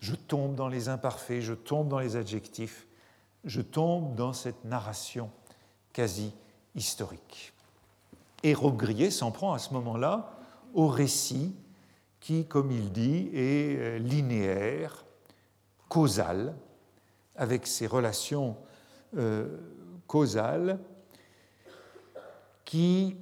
[0.00, 2.86] Je tombe dans les imparfaits, je tombe dans les adjectifs,
[3.44, 5.30] je tombe dans cette narration
[5.92, 6.32] quasi
[6.74, 7.52] historique.
[8.42, 10.32] Et Robbe-Grillet s'en prend à ce moment-là
[10.74, 11.54] au récit
[12.20, 15.04] qui, comme il dit, est euh, linéaire,
[15.88, 16.54] causal,
[17.36, 18.56] avec ses relations
[19.16, 19.58] euh,
[20.06, 20.78] causales
[22.64, 23.16] qui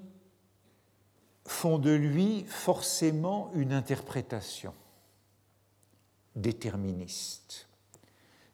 [1.47, 4.73] font de lui forcément une interprétation
[6.37, 7.69] déterministe.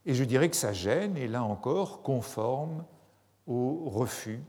[0.05, 2.85] Et je dirais que sa gêne est là encore conforme
[3.47, 4.41] au refus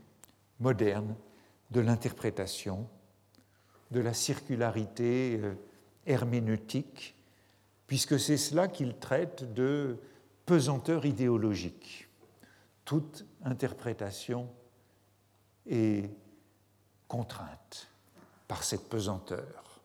[0.60, 1.14] moderne
[1.70, 2.88] de l'interprétation,
[3.90, 5.54] de la circularité euh,
[6.06, 7.14] herméneutique,
[7.86, 9.98] puisque c'est cela qu'il traite de
[10.46, 12.08] pesanteur idéologique.
[12.84, 14.48] Toute interprétation
[15.66, 16.10] est
[17.06, 17.90] contrainte
[18.46, 19.80] par cette pesanteur.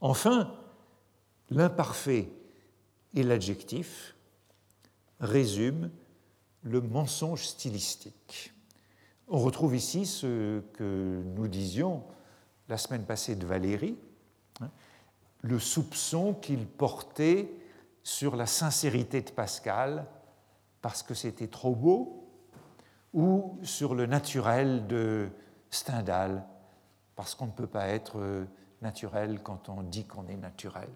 [0.00, 0.54] Enfin,
[1.50, 2.30] l'imparfait
[3.14, 4.14] et l'adjectif
[5.20, 5.90] résument
[6.62, 8.52] le mensonge stylistique.
[9.28, 12.04] On retrouve ici ce que nous disions
[12.68, 13.96] la semaine passée de Valérie,
[14.60, 14.70] hein,
[15.42, 17.50] le soupçon qu'il portait
[18.02, 20.06] sur la sincérité de Pascal
[20.82, 22.26] parce que c'était trop beau,
[23.12, 25.28] ou sur le naturel de
[25.70, 26.44] Stendhal
[27.16, 28.46] parce qu'on ne peut pas être
[28.82, 30.88] naturel quand on dit qu'on est naturel.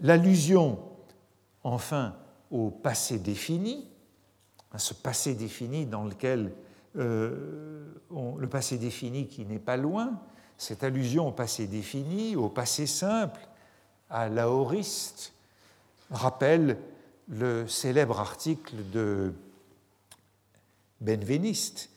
[0.00, 0.78] L'allusion,
[1.62, 2.16] enfin,
[2.50, 3.86] au passé défini,
[4.72, 6.52] à ce passé défini dans lequel
[6.96, 10.20] euh, le passé défini qui n'est pas loin,
[10.56, 13.40] cette allusion au passé défini, au passé simple,
[14.08, 15.32] à l'aoriste,
[16.10, 16.78] rappelle
[17.28, 19.32] le célèbre article de
[21.00, 21.90] Benveniste,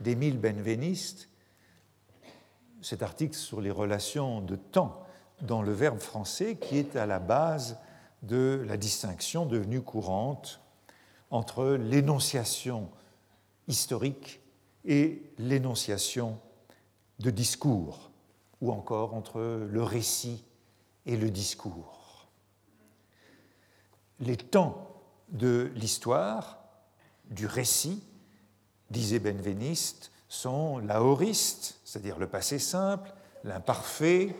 [0.00, 1.28] d'Émile Benveniste,
[2.80, 5.06] cet article sur les relations de temps
[5.42, 7.78] dans le verbe français qui est à la base
[8.22, 10.60] de la distinction devenue courante
[11.30, 12.90] entre l'énonciation
[13.68, 14.40] historique
[14.84, 16.38] et l'énonciation
[17.18, 18.10] de discours,
[18.60, 20.44] ou encore entre le récit
[21.06, 22.28] et le discours.
[24.18, 24.86] Les temps
[25.28, 26.58] de l'histoire,
[27.30, 28.02] du récit,
[28.90, 33.12] disait Benveniste, sont l'aoriste, c'est-à-dire le passé simple,
[33.44, 34.34] l'imparfait,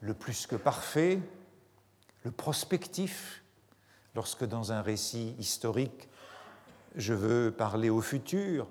[0.00, 1.20] le plus que parfait,
[2.24, 3.42] le prospectif,
[4.14, 6.08] lorsque dans un récit historique,
[6.96, 8.68] je veux parler au futur,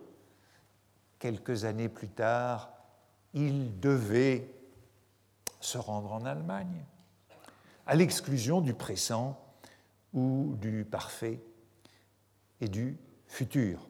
[1.19, 2.71] quelques années plus tard,
[3.33, 4.49] il devait
[5.59, 6.85] se rendre en Allemagne,
[7.85, 9.39] à l'exclusion du présent
[10.13, 11.39] ou du parfait
[12.61, 13.87] et du futur,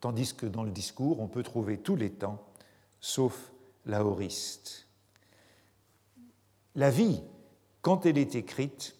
[0.00, 2.44] tandis que dans le discours, on peut trouver tous les temps,
[3.00, 3.52] sauf
[3.86, 4.87] l'aoriste.
[6.78, 7.20] La vie,
[7.82, 8.94] quand elle est écrite,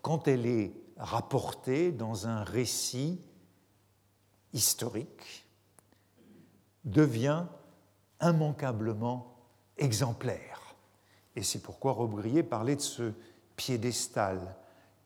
[0.00, 3.20] quand elle est rapportée dans un récit
[4.52, 5.44] historique,
[6.84, 7.46] devient
[8.20, 9.34] immanquablement
[9.76, 10.76] exemplaire.
[11.34, 13.12] Et c'est pourquoi Robbe-Grillet parlait de ce
[13.56, 14.54] piédestal,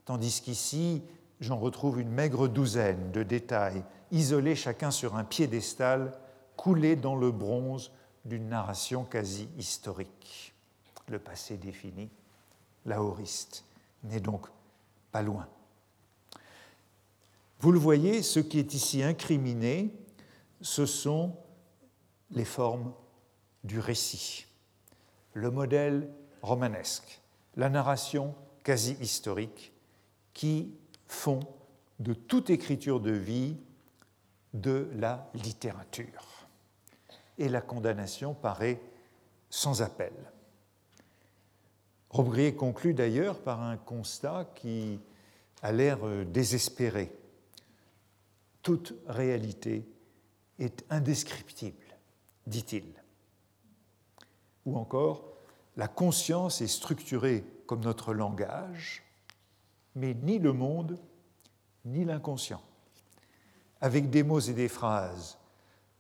[0.05, 1.03] tandis qu'ici,
[1.41, 6.13] j'en retrouve une maigre douzaine de détails, isolés chacun sur un piédestal,
[6.59, 7.93] coulés dans le bronze
[8.27, 10.50] d'une narration quasi historique
[11.11, 12.09] le passé défini,
[12.87, 13.65] l'aoriste,
[14.05, 14.47] n'est donc
[15.13, 15.49] pas loin.
[17.61, 19.95] Vous le voyez, ce qui est ici incriminé,
[20.63, 21.37] ce sont
[22.31, 22.95] les formes
[23.65, 24.47] du récit,
[25.35, 26.11] le modèle
[26.43, 27.21] romanesque,
[27.57, 29.73] la narration quasi historique
[30.33, 30.73] qui
[31.07, 31.41] font
[31.99, 33.57] de toute écriture de vie
[34.55, 36.47] de la littérature.
[37.37, 38.81] Et la condamnation paraît
[39.51, 40.13] sans appel.
[42.11, 45.01] Robbe-Grillet conclut d'ailleurs par un constat qui
[45.63, 47.13] a l'air euh, désespéré.
[48.63, 49.87] Toute réalité
[50.59, 51.97] est indescriptible,
[52.47, 52.85] dit-il.
[54.67, 55.25] Ou encore,
[55.77, 59.03] la conscience est structurée comme notre langage,
[59.95, 60.99] mais ni le monde,
[61.85, 62.63] ni l'inconscient.
[63.81, 65.41] Avec des mots et des phrases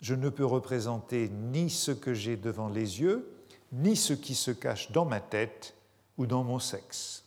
[0.00, 3.30] je ne peux représenter ni ce que j'ai devant les yeux,
[3.72, 5.74] ni ce qui se cache dans ma tête
[6.20, 7.24] ou dans mon sexe.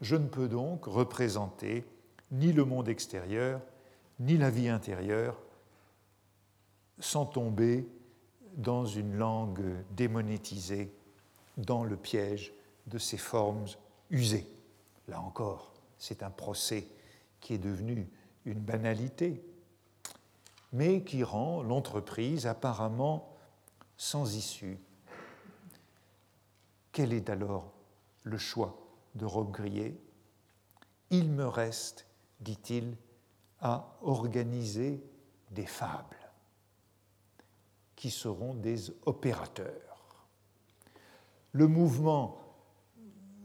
[0.00, 1.84] Je ne peux donc représenter
[2.32, 3.60] ni le monde extérieur,
[4.18, 5.38] ni la vie intérieure,
[6.98, 7.86] sans tomber
[8.56, 10.92] dans une langue démonétisée,
[11.56, 12.52] dans le piège
[12.88, 13.66] de ces formes
[14.10, 14.48] usées.
[15.06, 16.88] Là encore, c'est un procès
[17.40, 18.10] qui est devenu
[18.44, 19.40] une banalité,
[20.72, 23.36] mais qui rend l'entreprise apparemment
[23.96, 24.80] sans issue.
[26.90, 27.72] Quel est alors
[28.22, 28.76] le choix
[29.14, 29.56] de Rob
[31.10, 32.06] Il me reste,
[32.40, 32.96] dit-il,
[33.60, 35.02] à organiser
[35.50, 36.16] des fables
[37.96, 40.26] qui seront des opérateurs.
[41.52, 42.38] Le mouvement,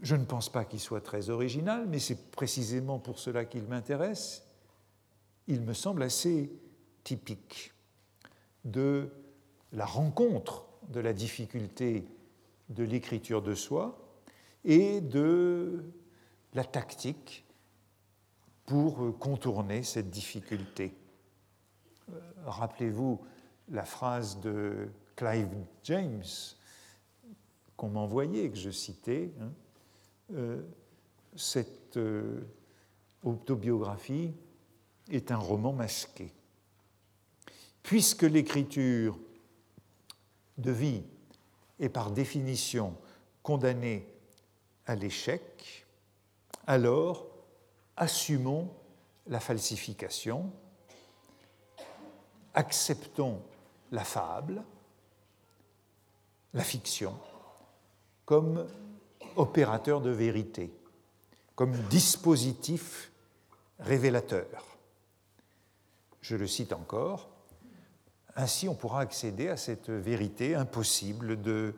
[0.02, 4.48] je ne pense pas qu'il soit très original, mais c'est précisément pour cela qu'il m'intéresse.
[5.48, 6.52] Il me semble assez
[7.04, 7.74] typique
[8.64, 9.10] de
[9.74, 12.08] la rencontre de la difficulté
[12.70, 14.05] de l'écriture de soi
[14.66, 15.84] et de
[16.54, 17.46] la tactique
[18.66, 20.94] pour contourner cette difficulté.
[22.10, 23.22] Euh, rappelez-vous
[23.70, 25.50] la phrase de Clive
[25.84, 26.24] James
[27.78, 29.32] qu'on m'envoyait, que je citais.
[29.40, 29.52] Hein.
[30.34, 30.62] Euh,
[31.36, 32.42] cette euh,
[33.24, 34.34] autobiographie
[35.12, 36.32] est un roman masqué.
[37.84, 39.20] Puisque l'écriture
[40.58, 41.04] de vie
[41.80, 42.96] est par définition
[43.44, 44.08] condamnée
[44.86, 45.86] à l'échec,
[46.68, 47.28] alors
[47.98, 48.70] assumons
[49.28, 50.52] la falsification,
[52.54, 53.42] acceptons
[53.92, 54.64] la fable,
[56.54, 57.18] la fiction,
[58.26, 58.68] comme
[59.36, 60.72] opérateur de vérité,
[61.56, 63.12] comme dispositif
[63.80, 64.78] révélateur.
[66.22, 67.30] Je le cite encore,
[68.36, 71.76] ainsi on pourra accéder à cette vérité impossible de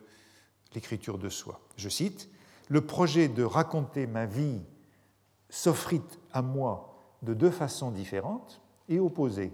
[0.73, 1.59] l'écriture de soi.
[1.75, 2.29] Je cite,
[2.69, 4.61] Le projet de raconter ma vie
[5.49, 6.01] s'offrit
[6.33, 9.53] à moi de deux façons différentes et opposées.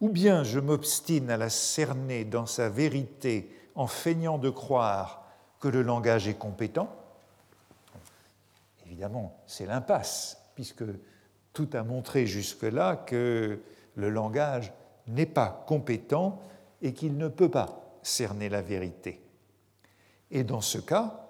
[0.00, 5.24] Ou bien je m'obstine à la cerner dans sa vérité en feignant de croire
[5.60, 6.94] que le langage est compétent.
[8.86, 10.84] Évidemment, c'est l'impasse, puisque
[11.52, 13.60] tout a montré jusque-là que
[13.94, 14.72] le langage
[15.06, 16.40] n'est pas compétent
[16.82, 19.20] et qu'il ne peut pas cerner la vérité.
[20.30, 21.25] Et dans ce cas,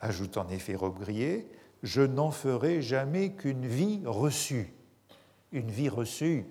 [0.00, 1.48] ajoute en effet Robbe-Grillet,
[1.82, 4.72] je n'en ferai jamais qu'une vie reçue.
[5.52, 6.46] Une vie reçue,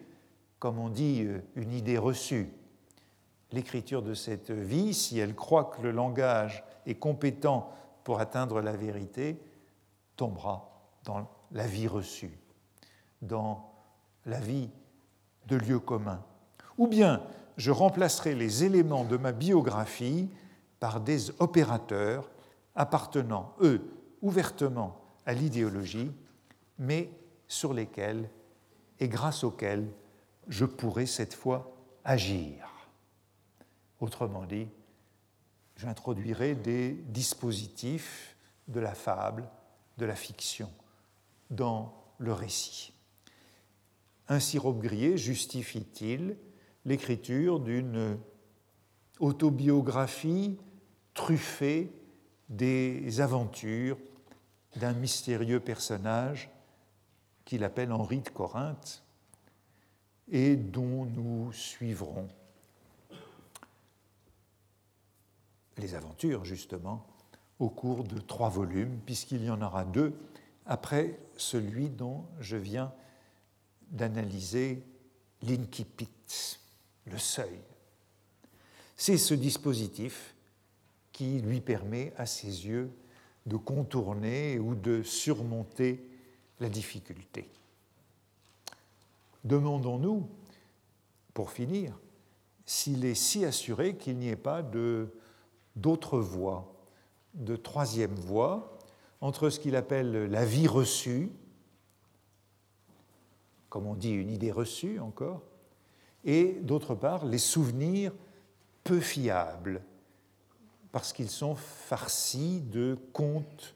[0.60, 2.50] comme on dit, euh, une idée reçue.
[3.52, 7.72] L'écriture de cette vie, si elle croit que le langage est compétent
[8.04, 9.40] pour atteindre la vérité,
[10.16, 10.70] tombera
[11.04, 12.38] dans la vie reçue,
[13.22, 13.72] dans
[14.26, 14.70] la vie
[15.48, 16.22] de lieu commun.
[16.78, 17.22] Ou bien
[17.58, 20.30] je remplacerai les éléments de ma biographie
[20.80, 22.30] par des opérateurs
[22.78, 23.82] appartenant, eux,
[24.22, 26.12] ouvertement à l'idéologie,
[26.80, 27.10] mais
[27.48, 28.30] sur lesquels
[29.00, 29.90] et grâce auxquels
[30.48, 31.76] je pourrai cette fois
[32.06, 32.70] agir.
[34.00, 34.68] Autrement dit,
[35.76, 39.50] j'introduirai des dispositifs de la fable,
[39.98, 40.72] de la fiction
[41.50, 42.94] dans le récit.
[44.28, 46.38] Ainsi Robbe-Grillet justifie-t-il
[46.86, 48.18] l'écriture d'une
[49.20, 50.58] autobiographie
[51.14, 51.92] truffée
[52.50, 53.98] des aventures
[54.76, 56.50] d'un mystérieux personnage
[57.46, 59.04] qu'il appelle Henri de Corinthe
[60.30, 62.28] et dont nous suivrons
[65.78, 67.06] les aventures, justement,
[67.60, 70.14] au cours de trois volumes, puisqu'il y en aura deux
[70.66, 72.92] après celui dont je viens
[73.90, 74.84] d'analyser
[75.44, 76.10] l'incipit,
[77.06, 77.60] le seuil.
[78.96, 80.36] C'est ce dispositif
[81.18, 82.92] qui lui permet à ses yeux
[83.48, 86.08] de contourner ou de surmonter
[86.60, 87.50] la difficulté.
[89.44, 90.30] Demandons-nous,
[91.34, 92.00] pour finir,
[92.68, 94.62] s'il est si assuré qu'il n'y ait pas
[95.76, 96.72] d'autre voie,
[97.34, 98.78] de troisième voie,
[99.20, 101.32] entre ce qu'il appelle la vie reçue,
[103.70, 105.42] comme on dit une idée reçue encore,
[106.26, 108.14] et d'autre part les souvenirs
[108.84, 109.82] peu fiables,
[110.98, 113.76] parce qu'ils sont farcis de contes,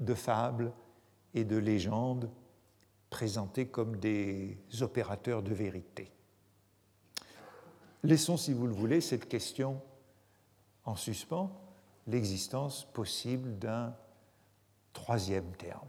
[0.00, 0.72] de fables
[1.34, 2.30] et de légendes
[3.10, 6.10] présentés comme des opérateurs de vérité.
[8.02, 9.82] Laissons, si vous le voulez, cette question
[10.86, 11.50] en suspens,
[12.06, 13.94] l'existence possible d'un
[14.94, 15.86] troisième terme.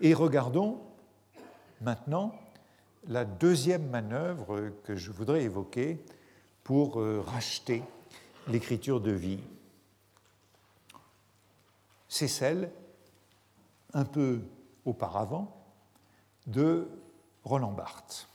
[0.00, 0.80] Et regardons
[1.82, 2.34] maintenant
[3.08, 6.02] la deuxième manœuvre que je voudrais évoquer
[6.64, 7.82] pour euh, racheter
[8.48, 9.40] l'écriture de vie.
[12.08, 12.70] C'est celle,
[13.92, 14.40] un peu
[14.84, 15.52] auparavant,
[16.46, 16.88] de
[17.44, 18.28] Roland Barthes,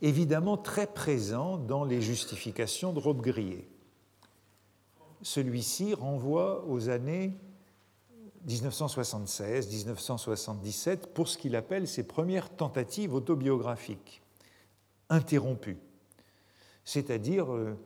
[0.00, 3.68] évidemment très présent dans les justifications de Robbe-Grillet.
[5.22, 7.36] Celui-ci renvoie aux années
[8.48, 14.20] 1976-1977 pour ce qu'il appelle ses premières tentatives autobiographiques,
[15.08, 15.78] interrompues,
[16.84, 17.78] c'est-à-dire euh,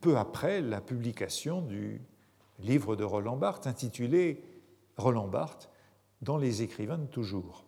[0.00, 2.00] peu après la publication du
[2.58, 4.42] livre de Roland Barthes intitulé
[4.96, 5.70] Roland Barthes
[6.22, 7.66] dans les écrivains de toujours.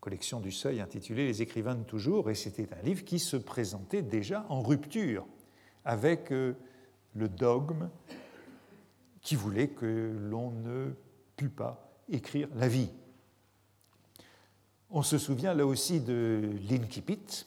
[0.00, 4.02] Collection du Seuil intitulée Les écrivains de toujours, et c'était un livre qui se présentait
[4.02, 5.26] déjà en rupture
[5.84, 6.54] avec euh,
[7.14, 7.88] le dogme
[9.22, 10.92] qui voulait que l'on ne
[11.36, 12.90] pût pas écrire la vie.
[14.90, 17.46] On se souvient là aussi de l'incipit.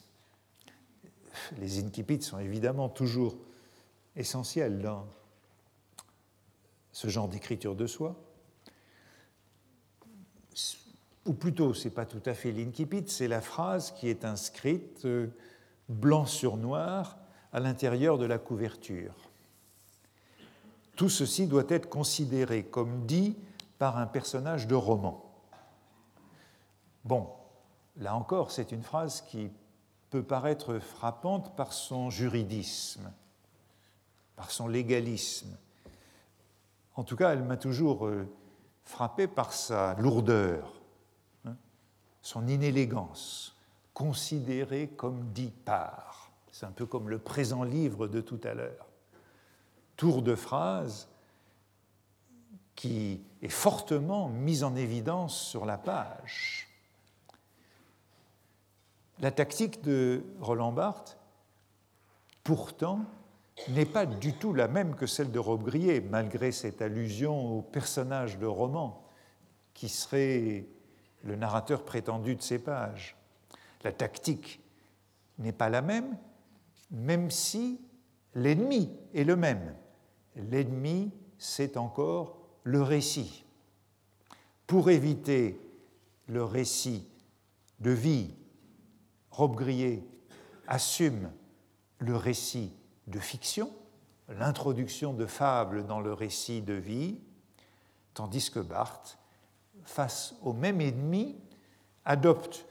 [1.59, 3.37] Les incipits sont évidemment toujours
[4.15, 5.05] essentiels dans
[6.91, 8.15] ce genre d'écriture de soi.
[11.25, 15.05] Ou plutôt, ce n'est pas tout à fait l'incipit, c'est la phrase qui est inscrite
[15.05, 15.27] euh,
[15.89, 17.17] blanc sur noir
[17.51, 19.13] à l'intérieur de la couverture.
[20.95, 23.35] Tout ceci doit être considéré comme dit
[23.77, 25.23] par un personnage de roman.
[27.05, 27.29] Bon,
[27.97, 29.51] là encore, c'est une phrase qui
[30.21, 33.11] paraître frappante par son juridisme,
[34.35, 35.57] par son légalisme.
[36.95, 38.27] En tout cas, elle m'a toujours euh,
[38.83, 40.73] frappé par sa lourdeur,
[41.45, 41.55] hein,
[42.21, 43.55] son inélégance,
[43.93, 46.31] considérée comme dit par.
[46.51, 48.87] C'est un peu comme le présent livre de tout à l'heure
[49.97, 51.09] tour de phrase
[52.75, 56.66] qui est fortement mise en évidence sur la page.
[59.19, 61.17] La tactique de Roland Barthes,
[62.43, 63.01] pourtant,
[63.69, 68.37] n'est pas du tout la même que celle de Robbe-Grillet, malgré cette allusion au personnage
[68.37, 69.03] de roman
[69.73, 70.67] qui serait
[71.23, 73.15] le narrateur prétendu de ces pages.
[73.83, 74.61] La tactique
[75.39, 76.17] n'est pas la même,
[76.91, 77.81] même si
[78.35, 79.75] l'ennemi est le même
[80.37, 83.43] l'ennemi, c'est encore le récit.
[84.65, 85.59] Pour éviter
[86.27, 87.07] le récit
[87.79, 88.33] de vie,
[89.37, 90.03] Robbe-Grillet
[90.67, 91.31] assume
[91.99, 92.73] le récit
[93.05, 93.71] de fiction,
[94.29, 97.19] l'introduction de fables dans le récit de vie,
[98.15, 99.19] tandis que Barthes,
[99.83, 101.37] face au même ennemi,
[102.03, 102.65] adopte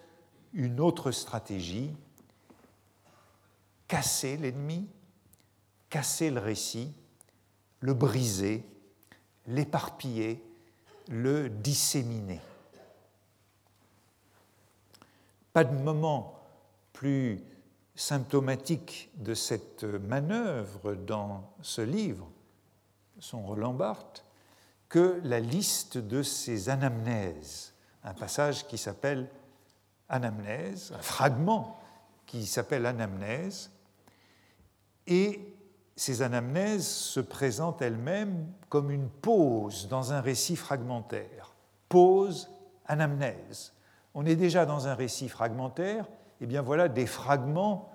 [0.54, 1.94] une autre stratégie,
[3.86, 4.88] casser l'ennemi,
[5.88, 6.92] casser le récit,
[7.78, 8.64] le briser,
[9.46, 10.42] l'éparpiller,
[11.06, 12.40] le disséminer.
[15.52, 16.35] Pas de moment
[16.96, 17.44] plus
[17.94, 22.26] symptomatique de cette manœuvre dans ce livre,
[23.18, 24.24] son Roland Barthes,
[24.88, 29.28] que la liste de ses anamnèses, un passage qui s'appelle
[30.08, 31.78] Anamnèse, un fragment
[32.24, 33.70] qui s'appelle Anamnèse,
[35.06, 35.54] et
[35.96, 41.52] ces anamnèses se présentent elles-mêmes comme une pause dans un récit fragmentaire.
[41.90, 42.50] Pause,
[42.86, 43.74] anamnèse.
[44.14, 46.06] On est déjà dans un récit fragmentaire,
[46.40, 47.92] eh bien voilà des fragments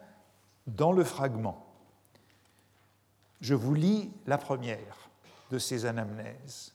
[0.67, 1.65] dans le fragment.
[3.41, 5.09] Je vous lis la première
[5.49, 6.73] de ces anamnèses.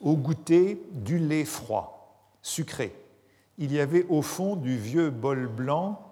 [0.00, 2.94] Au goûter du lait froid, sucré,
[3.58, 6.02] il y avait au fond du vieux bol blanc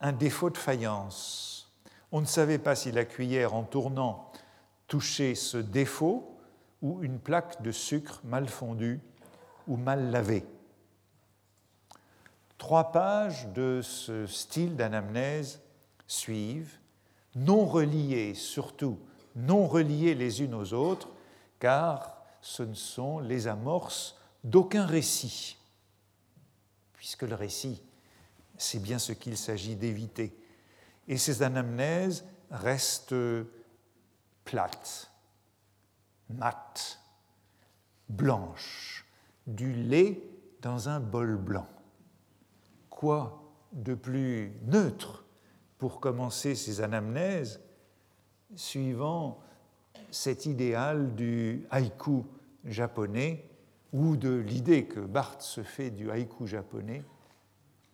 [0.00, 1.54] un défaut de faïence
[2.14, 4.30] on ne savait pas si la cuillère, en tournant,
[4.86, 6.38] touchait ce défaut
[6.80, 9.00] ou une plaque de sucre mal fondue
[9.66, 10.44] ou mal lavée.
[12.64, 15.60] Trois pages de ce style d'anamnèse
[16.06, 16.78] suivent,
[17.34, 18.98] non reliées surtout,
[19.36, 21.10] non reliées les unes aux autres,
[21.60, 25.58] car ce ne sont les amorces d'aucun récit,
[26.94, 27.82] puisque le récit,
[28.56, 30.34] c'est bien ce qu'il s'agit d'éviter
[31.06, 33.14] et ces anamnèses restent
[34.46, 35.10] plates,
[36.30, 36.98] mates,
[38.08, 39.04] blanches,
[39.46, 40.18] du lait
[40.62, 41.68] dans un bol blanc.
[43.72, 45.24] De plus neutre
[45.78, 47.60] pour commencer ces anamnèses
[48.54, 49.40] suivant
[50.10, 52.22] cet idéal du haïku
[52.64, 53.44] japonais
[53.92, 57.02] ou de l'idée que Barthes se fait du haïku japonais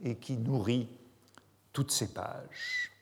[0.04, 0.88] et qui nourrit
[1.72, 2.92] toutes ces pages.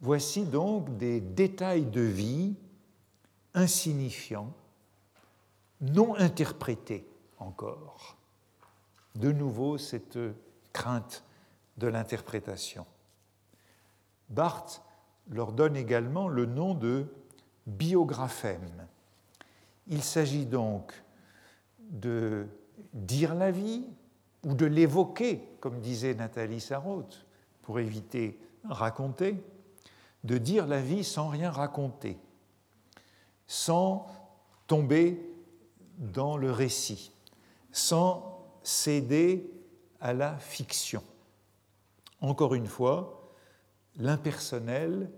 [0.00, 2.56] Voici donc des détails de vie
[3.54, 4.52] insignifiants,
[5.80, 7.06] non interprétés
[7.38, 8.19] encore.
[9.14, 10.18] De nouveau cette
[10.72, 11.24] crainte
[11.76, 12.86] de l'interprétation.
[14.28, 14.82] Barthes
[15.30, 17.06] leur donne également le nom de
[17.66, 18.86] biographème.
[19.86, 20.92] Il s'agit donc
[21.78, 22.46] de
[22.92, 23.86] dire la vie
[24.44, 27.26] ou de l'évoquer, comme disait Nathalie Sarraute,
[27.62, 29.42] pour éviter raconter,
[30.24, 32.18] de dire la vie sans rien raconter,
[33.46, 34.06] sans
[34.66, 35.20] tomber
[35.98, 37.12] dans le récit,
[37.72, 38.29] sans
[38.62, 39.50] céder
[40.00, 41.02] à la fiction.
[42.20, 43.32] Encore une fois,
[43.96, 45.10] l'impersonnel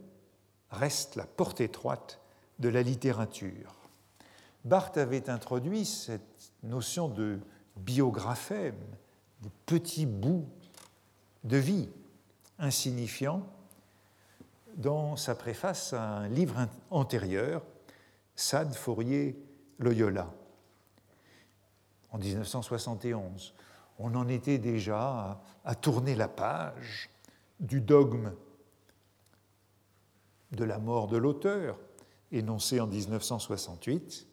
[0.70, 2.20] reste la porte étroite
[2.58, 3.74] de la littérature.
[4.64, 7.40] Barthes avait introduit cette notion de
[7.76, 8.78] biographème,
[9.42, 10.48] de petits bouts
[11.44, 11.88] de vie
[12.58, 13.44] insignifiants,
[14.76, 17.62] dans sa préface à un livre antérieur,
[18.36, 19.36] Sade Fourier
[19.78, 20.32] Loyola,
[22.12, 23.54] en 1971.
[23.98, 27.10] On en était déjà à tourner la page
[27.60, 28.32] du dogme
[30.52, 31.78] de la mort de l'auteur,
[32.30, 34.26] énoncé en 1968,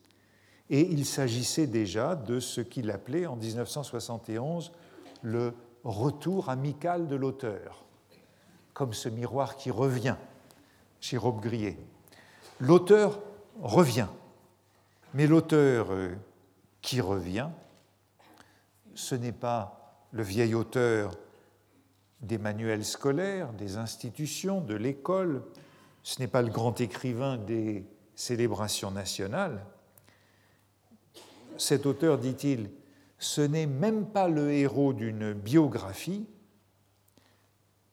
[0.70, 4.72] et il s'agissait déjà de ce qu'il appelait en 1971
[5.22, 5.54] le
[5.84, 7.86] retour amical de l'auteur,
[8.74, 10.16] comme ce miroir qui revient
[11.00, 11.78] chez Robbe-Grillet.
[12.60, 13.20] L'auteur
[13.62, 14.08] revient,
[15.14, 16.14] mais l'auteur euh,
[16.82, 17.50] qui revient,
[19.00, 21.16] ce n'est pas le vieil auteur
[22.22, 25.42] des manuels scolaires, des institutions, de l'école,
[26.04, 29.66] ce n'est pas le grand écrivain des célébrations nationales.
[31.58, 32.70] Cet auteur, dit-il,
[33.18, 36.28] ce n'est même pas le héros d'une biographie,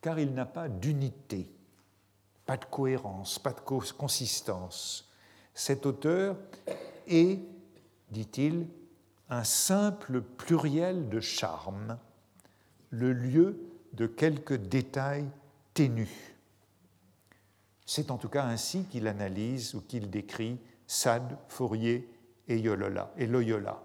[0.00, 1.48] car il n'a pas d'unité,
[2.44, 5.08] pas de cohérence, pas de consistance.
[5.54, 6.36] Cet auteur
[7.06, 7.38] est,
[8.10, 8.66] dit-il,
[9.28, 11.98] un simple pluriel de charme,
[12.90, 13.60] le lieu
[13.92, 15.28] de quelques détails
[15.74, 16.34] ténus.
[17.84, 22.08] C'est en tout cas ainsi qu'il analyse ou qu'il décrit Sade, Fourier
[22.48, 23.82] et, et Loyola.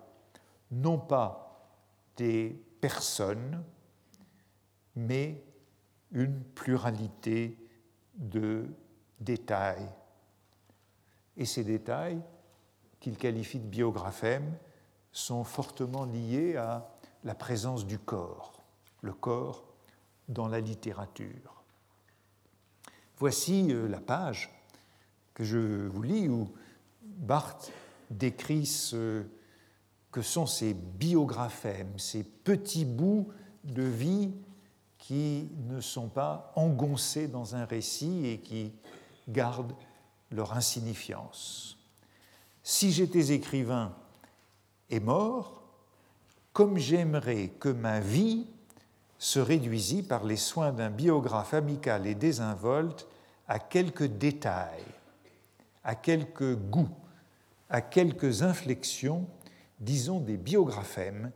[0.71, 1.69] Non pas
[2.17, 3.63] des personnes,
[4.95, 5.43] mais
[6.11, 7.57] une pluralité
[8.15, 8.65] de
[9.19, 9.87] détails.
[11.37, 12.21] Et ces détails,
[12.99, 14.57] qu'il qualifie de biographèmes,
[15.11, 16.89] sont fortement liés à
[17.23, 18.63] la présence du corps,
[19.01, 19.63] le corps
[20.27, 21.63] dans la littérature.
[23.17, 24.49] Voici euh, la page
[25.33, 26.51] que je vous lis où
[27.03, 27.71] Barthes
[28.09, 29.23] décrit ce
[30.11, 33.29] que sont ces biographèmes, ces petits bouts
[33.63, 34.31] de vie
[34.97, 38.73] qui ne sont pas engoncés dans un récit et qui
[39.29, 39.75] gardent
[40.31, 41.77] leur insignifiance.
[42.63, 43.95] Si j'étais écrivain
[44.91, 45.63] et mort,
[46.53, 48.45] comme j'aimerais que ma vie
[49.17, 53.07] se réduisit par les soins d'un biographe amical et désinvolte
[53.47, 54.83] à quelques détails,
[55.83, 56.89] à quelques goûts,
[57.69, 59.27] à quelques inflexions,
[59.79, 61.31] disons des biographèmes,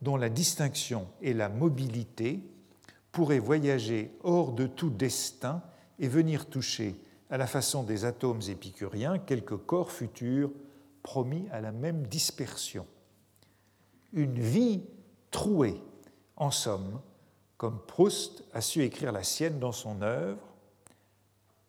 [0.00, 2.40] dont la distinction et la mobilité
[3.10, 5.62] pourraient voyager hors de tout destin
[5.98, 7.00] et venir toucher,
[7.30, 10.50] à la façon des atomes épicuriens, quelques corps futurs
[11.02, 12.86] promis à la même dispersion.
[14.12, 14.82] Une vie
[15.30, 15.82] trouée,
[16.36, 17.00] en somme,
[17.56, 20.42] comme Proust a su écrire la sienne dans son œuvre,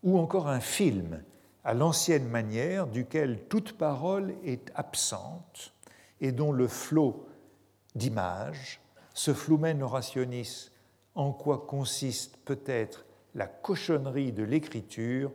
[0.02, 1.24] ou encore un film
[1.64, 5.74] à l'ancienne manière duquel toute parole est absente
[6.20, 7.28] et dont le flot
[7.96, 8.82] d'images,
[9.14, 10.72] ce flumen orationis
[11.16, 15.32] en quoi consiste peut-être la cochonnerie de l'écriture,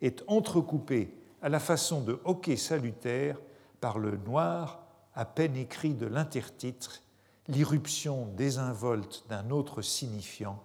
[0.00, 3.38] est entrecoupé à la façon de hoquet salutaire
[3.80, 4.85] par le noir
[5.16, 7.02] à peine écrit de l'intertitre
[7.48, 10.62] l'irruption désinvolte d'un autre signifiant,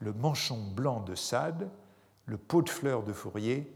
[0.00, 1.68] le manchon blanc de Sade,
[2.26, 3.72] le pot de fleurs de Fourier,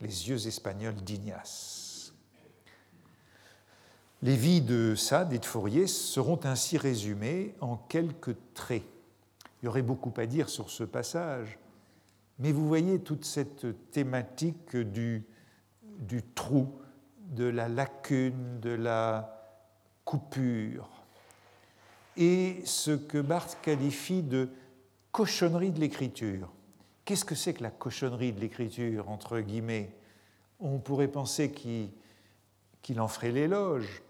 [0.00, 2.12] les yeux espagnols d'Ignace.
[4.22, 8.84] Les vies de Sade et de Fourier seront ainsi résumées en quelques traits.
[9.60, 11.58] Il y aurait beaucoup à dire sur ce passage,
[12.38, 15.24] mais vous voyez toute cette thématique du,
[16.34, 16.72] trou,
[17.30, 19.41] de la lacune, de la
[20.04, 20.88] coupure,
[22.16, 24.48] et ce que Barthes qualifie de
[25.12, 26.50] cochonnerie de l'écriture.
[27.04, 29.94] Qu'est-ce que c'est que la cochonnerie de l'écriture, entre guillemets?
[30.60, 34.02] On pourrait penser qu'il en ferait l'éloge,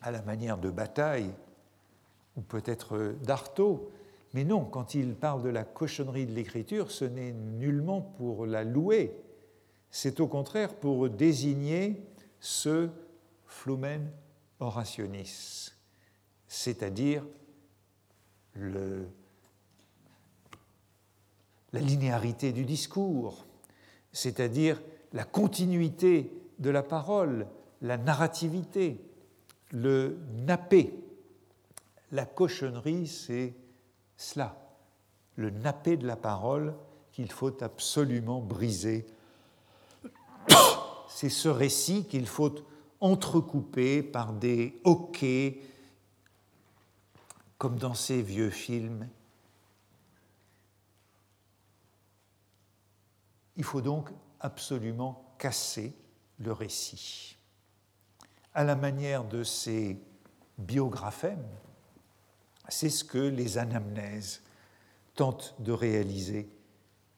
[0.00, 1.32] à la manière de Bataille,
[2.36, 3.90] ou peut-être d'Artaud.
[4.32, 8.64] Mais non, quand il parle de la cochonnerie de l'écriture, ce n'est nullement pour la
[8.64, 9.16] louer,
[9.90, 12.02] c'est au contraire pour désigner
[12.40, 12.88] ce
[13.46, 14.10] flumen
[16.46, 17.24] c'est-à-dire
[18.56, 19.00] la
[21.80, 23.44] linéarité du discours,
[24.12, 24.80] c'est-à-dire
[25.12, 27.46] la continuité de la parole,
[27.82, 29.00] la narrativité,
[29.70, 30.94] le nappé.
[32.12, 33.54] La cochonnerie, c'est
[34.16, 34.56] cela,
[35.36, 36.74] le nappé de la parole
[37.12, 39.06] qu'il faut absolument briser.
[41.08, 42.54] C'est ce récit qu'il faut
[43.04, 45.60] entrecouper par des hoquets,
[47.58, 49.06] comme dans ces vieux films.
[53.58, 54.08] Il faut donc
[54.40, 55.94] absolument casser
[56.38, 57.36] le récit.
[58.54, 60.00] À la manière de ces
[60.56, 61.46] biographèmes,
[62.70, 64.40] c'est ce que les anamnèses
[65.14, 66.48] tentent de réaliser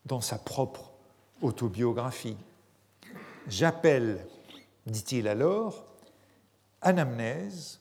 [0.04, 0.90] dans sa propre
[1.42, 2.36] autobiographie.
[3.46, 4.26] J'appelle,
[4.86, 5.86] dit-il alors,
[6.80, 7.80] anamnèse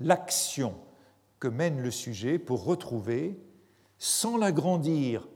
[0.00, 0.74] l'action
[1.38, 3.38] que mène le sujet pour retrouver,
[3.98, 5.26] sans l'agrandir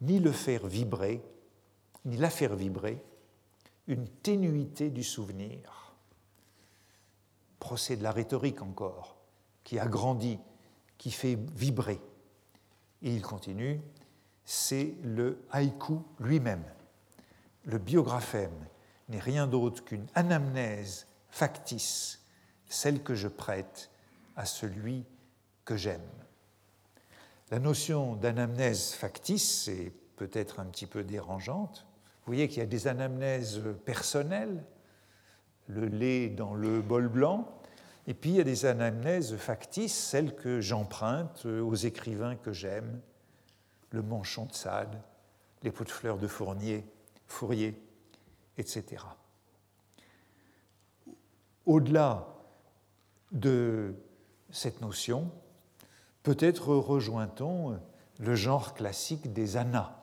[0.00, 1.22] ni le faire vibrer,
[2.04, 3.02] ni la faire vibrer,
[3.86, 5.94] une ténuité du souvenir.
[7.58, 9.16] Procès de la rhétorique encore,
[9.64, 10.38] qui agrandit,
[10.98, 12.00] qui fait vibrer.
[13.02, 13.80] Et il continue,
[14.44, 16.64] c'est le haïku lui-même.
[17.64, 18.66] Le biographème
[19.10, 22.20] n'est rien d'autre qu'une anamnèse factice,
[22.68, 23.90] celle que je prête
[24.36, 25.04] à celui
[25.64, 26.00] que j'aime.
[27.50, 31.86] La notion d'anamnèse factice est peut-être un petit peu dérangeante.
[32.24, 34.62] Vous voyez qu'il y a des anamnèses personnelles,
[35.66, 37.60] le lait dans le bol blanc,
[38.06, 43.00] et puis il y a des anamnèses factices, celles que j'emprunte aux écrivains que j'aime,
[43.90, 45.00] le manchon de Sade,
[45.62, 46.84] les pots de fleurs de Fournier,
[47.26, 47.74] Fourier,
[48.60, 49.04] etc.
[51.66, 52.28] Au-delà
[53.32, 53.94] de
[54.50, 55.30] cette notion,
[56.22, 57.80] peut-être rejoint-on
[58.18, 59.96] le genre classique des annas,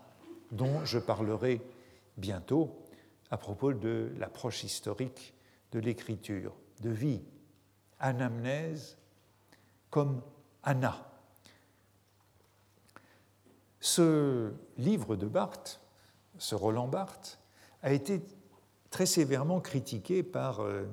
[0.52, 1.62] dont je parlerai
[2.18, 2.84] bientôt
[3.30, 5.34] à propos de l'approche historique
[5.72, 7.22] de l'écriture, de vie,
[8.00, 8.98] anamnèse
[9.90, 10.22] comme
[10.64, 11.12] Anna.
[13.80, 15.80] Ce livre de Barthes,
[16.38, 17.40] ce Roland Barthes,
[17.84, 18.22] a été
[18.90, 20.86] très sévèrement critiqué par euh,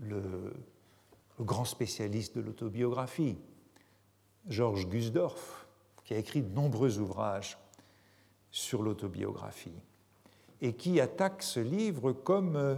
[0.00, 0.52] le,
[1.40, 3.36] grand spécialiste de l'autobiographie,
[4.48, 5.68] Georges Gusdorf,
[6.04, 7.58] qui a écrit de nombreux ouvrages
[8.50, 9.78] sur l'autobiographie
[10.60, 12.74] et qui attaque ce livre comme euh,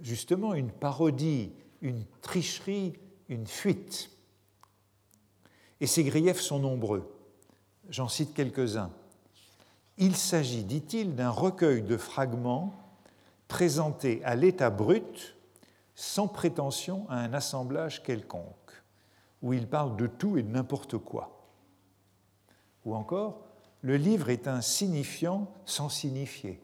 [0.00, 1.52] justement une parodie,
[1.82, 2.94] une tricherie,
[3.28, 4.10] une fuite.
[5.80, 7.12] Et ces griefs sont nombreux.
[7.90, 8.90] J'en cite quelques-uns.
[9.98, 12.79] Il s'agit, dit-il, d'un recueil de fragments
[13.50, 15.36] présentés à l'état brut,
[15.94, 18.72] sans prétention à un assemblage quelconque,
[19.42, 21.46] où il parle de tout et de n'importe quoi.
[22.86, 23.42] Ou encore,
[23.82, 26.62] le livre est un signifiant sans signifier,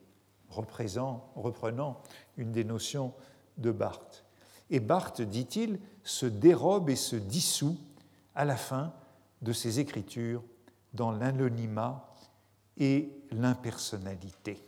[0.49, 2.03] reprenant
[2.37, 3.13] une des notions
[3.59, 4.25] de Barthes.
[4.71, 7.79] Et Barthes, dit-il, se dérobe et se dissout
[8.35, 8.95] à la fin
[9.43, 10.43] de ses écritures
[10.95, 12.15] dans l'anonymat
[12.79, 14.66] et l'impersonnalité,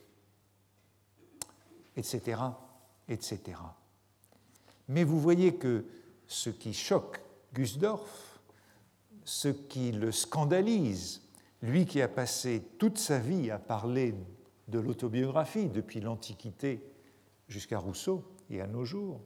[1.99, 2.41] etc.,
[3.09, 3.59] etc.
[4.89, 5.85] Mais vous voyez que
[6.27, 7.21] ce qui choque
[7.55, 8.41] Gusdorf,
[9.25, 11.23] ce qui le scandalise,
[11.61, 14.15] lui qui a passé toute sa vie à parler
[14.69, 16.81] de l'autobiographie depuis l'Antiquité
[17.49, 19.21] jusqu'à Rousseau et à nos jours,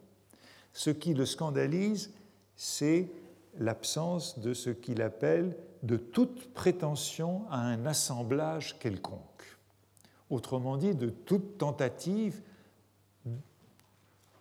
[0.72, 2.12] ce qui le scandalise,
[2.56, 3.10] c'est
[3.58, 9.20] l'absence de ce qu'il appelle de toute prétention à un assemblage quelconque.
[10.30, 12.40] Autrement dit, de toute tentative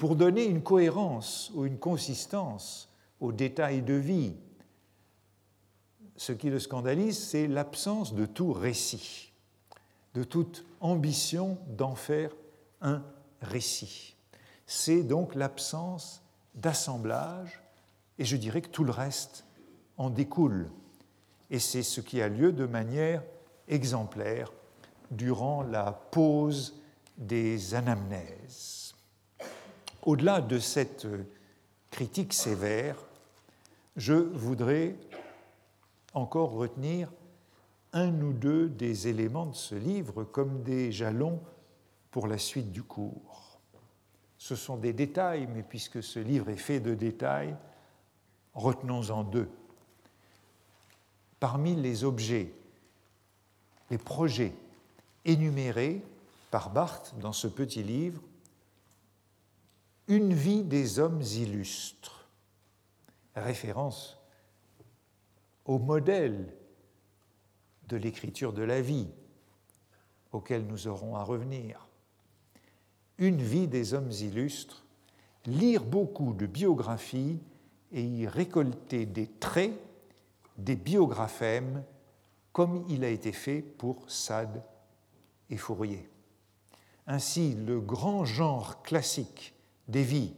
[0.02, 2.89] pour donner une cohérence ou une consistance
[3.20, 4.34] aux détails de vie.
[6.16, 9.32] Ce qui le scandalise, c'est l'absence de tout récit,
[10.16, 12.32] de toute ambition d'en faire
[12.82, 13.04] un
[13.43, 14.16] récit.
[14.66, 16.24] C'est donc l'absence
[16.56, 17.62] d'assemblage,
[18.18, 19.45] et je dirais que tout le reste
[19.97, 20.72] en découle.
[21.52, 23.22] Et c'est ce qui a lieu de manière
[23.68, 24.52] exemplaire
[25.12, 26.82] durant la pause
[27.20, 28.81] des anamnèses.
[30.04, 31.08] Au-delà de cette
[31.91, 32.97] critique sévère,
[33.95, 34.95] je voudrais
[36.14, 37.12] encore retenir
[37.93, 41.39] un ou deux des éléments de ce livre comme des jalons
[42.10, 43.60] pour la suite du cours.
[44.39, 47.56] Ce sont des détails, mais puisque ce livre est fait de détails,
[48.56, 49.49] retenons-en deux.
[51.39, 52.52] Parmi les objets,
[53.91, 54.54] les projets
[55.26, 56.02] énumérés
[56.49, 58.22] par Barthes dans ce petit livre,
[60.08, 62.28] Une vie des hommes illustres,
[63.36, 64.18] référence
[65.66, 66.54] au modèle
[67.88, 69.08] de l'écriture de la vie,
[70.32, 71.88] auquel nous aurons à revenir.
[73.18, 74.84] Une vie des hommes illustres,
[75.45, 77.39] lire beaucoup de biographies
[77.91, 79.78] et y récolter des traits,
[80.58, 81.84] des biographèmes,
[82.54, 84.64] comme il a été fait pour Sade
[85.49, 86.10] et Fourier.
[87.08, 89.54] Ainsi, le grand genre classique
[89.92, 90.34] des vies,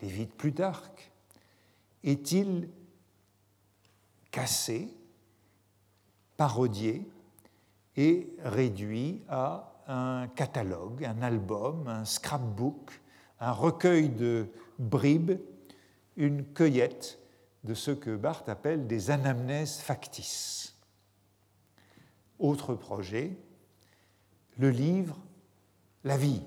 [0.00, 1.12] les vies de Plutarque,
[2.02, 2.70] est-il
[4.30, 4.88] cassé,
[6.36, 7.06] parodié
[7.96, 13.00] et réduit à un catalogue, un album, un scrapbook,
[13.40, 14.46] un recueil de
[14.78, 15.38] bribes,
[16.16, 17.18] une cueillette
[17.64, 20.76] de ce que Barthes appelle des anamnèses factices?
[22.38, 23.36] Autre projet,
[24.56, 25.18] le livre
[26.04, 26.42] La vie.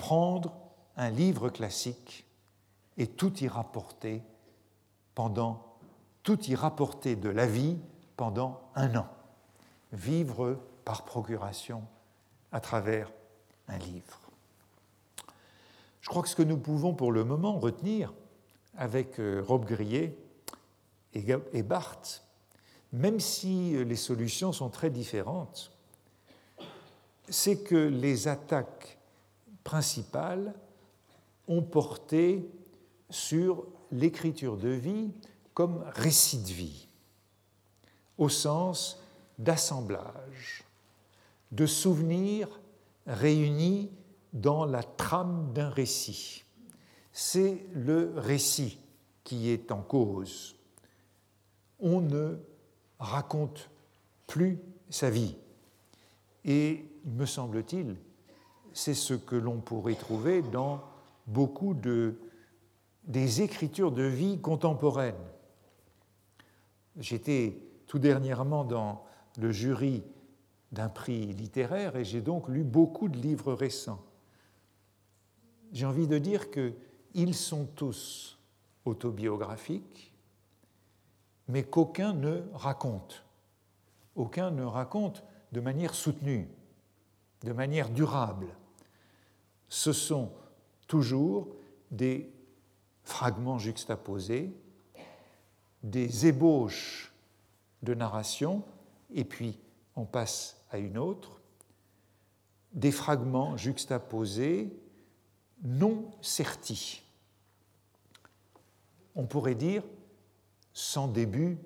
[0.00, 0.56] Prendre
[0.96, 2.24] un livre classique
[2.96, 4.22] et tout y rapporter
[5.14, 5.76] pendant
[6.22, 7.76] tout y rapporter de la vie
[8.16, 9.06] pendant un an.
[9.92, 11.82] Vivre par procuration
[12.50, 13.12] à travers
[13.68, 14.20] un livre.
[16.00, 18.14] Je crois que ce que nous pouvons pour le moment retenir
[18.78, 20.16] avec euh, Rob Grillet
[21.12, 22.24] et Barthes,
[22.94, 25.72] même si euh, les solutions sont très différentes,
[27.28, 28.96] c'est que les attaques
[29.64, 30.54] principales
[31.48, 32.48] ont porté
[33.08, 35.10] sur l'écriture de vie
[35.54, 36.88] comme récit de vie,
[38.18, 39.02] au sens
[39.38, 40.64] d'assemblage,
[41.50, 42.60] de souvenirs
[43.06, 43.90] réunis
[44.32, 46.44] dans la trame d'un récit.
[47.12, 48.78] C'est le récit
[49.24, 50.54] qui est en cause.
[51.80, 52.38] On ne
[52.98, 53.70] raconte
[54.26, 55.34] plus sa vie.
[56.44, 57.96] Et, me semble-t-il,
[58.80, 60.82] c'est ce que l'on pourrait trouver dans
[61.26, 62.18] beaucoup de,
[63.04, 65.14] des écritures de vie contemporaines.
[66.96, 69.04] J'étais tout dernièrement dans
[69.36, 70.02] le jury
[70.72, 74.02] d'un prix littéraire et j'ai donc lu beaucoup de livres récents.
[75.72, 78.38] J'ai envie de dire qu'ils sont tous
[78.86, 80.14] autobiographiques,
[81.48, 83.24] mais qu'aucun ne raconte.
[84.16, 85.22] Aucun ne raconte
[85.52, 86.48] de manière soutenue,
[87.42, 88.46] de manière durable.
[89.70, 90.30] Ce sont
[90.86, 91.48] toujours
[91.90, 92.30] des
[93.04, 94.52] fragments juxtaposés,
[95.82, 97.12] des ébauches
[97.82, 98.62] de narration,
[99.14, 99.58] et puis
[99.96, 101.40] on passe à une autre,
[102.72, 104.76] des fragments juxtaposés
[105.62, 107.02] non sertis.
[109.14, 109.82] On pourrait dire
[110.72, 111.58] sans début,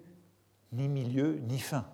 [0.73, 1.87] ni milieu, ni fin.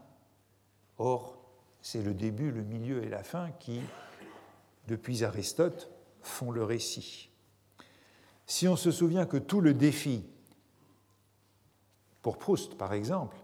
[0.99, 1.39] Or,
[1.83, 3.81] c'est le début, le milieu et la fin qui,
[4.87, 5.91] depuis Aristote,
[6.23, 7.31] font le récit.
[8.47, 10.25] Si on se souvient que tout le défi,
[12.23, 13.37] pour Proust par exemple,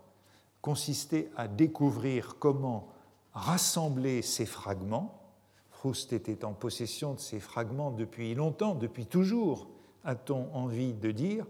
[0.61, 2.89] consistait à découvrir comment
[3.33, 5.23] rassembler ces fragments,
[5.71, 9.69] Proust était en possession de ces fragments depuis longtemps, depuis toujours,
[10.05, 11.47] a-t-on envie de dire,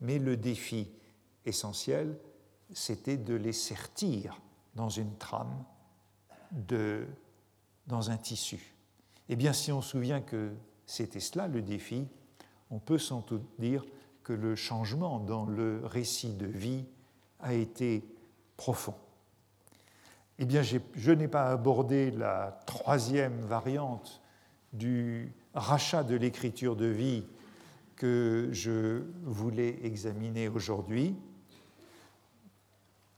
[0.00, 0.90] mais le défi
[1.44, 2.18] essentiel,
[2.72, 4.40] c'était de les sertir
[4.74, 5.64] dans une trame,
[6.52, 7.06] de,
[7.86, 8.75] dans un tissu.
[9.28, 10.52] Eh bien, si on se souvient que
[10.86, 12.06] c'était cela le défi,
[12.70, 13.84] on peut sans doute dire
[14.22, 16.84] que le changement dans le récit de vie
[17.40, 18.04] a été
[18.56, 18.94] profond.
[20.38, 24.20] Eh bien, je n'ai pas abordé la troisième variante
[24.72, 27.24] du rachat de l'écriture de vie
[27.96, 31.16] que je voulais examiner aujourd'hui.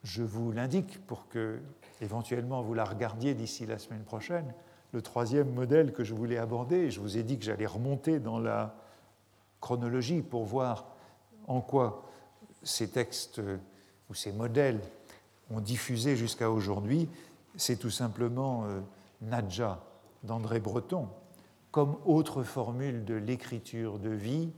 [0.05, 1.61] Je vous l'indique pour que
[2.01, 4.55] éventuellement vous la regardiez d'ici la semaine prochaine.
[4.93, 8.39] Le troisième modèle que je voulais aborder, je vous ai dit que j'allais remonter dans
[8.39, 8.75] la
[9.61, 10.87] chronologie pour voir
[11.47, 12.05] en quoi
[12.63, 13.41] ces textes
[14.09, 14.81] ou ces modèles
[15.51, 17.09] ont diffusé jusqu'à aujourd'hui,
[17.57, 18.81] c'est tout simplement euh,
[19.23, 19.83] Nadja
[20.23, 21.09] d'André Breton
[21.71, 24.51] comme autre formule de l'écriture de vie,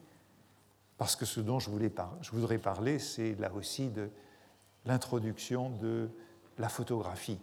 [0.97, 4.11] parce que ce dont je, voulais je voudrais parler, c'est là aussi de
[4.87, 6.09] l'introduction de
[6.59, 7.39] la photographie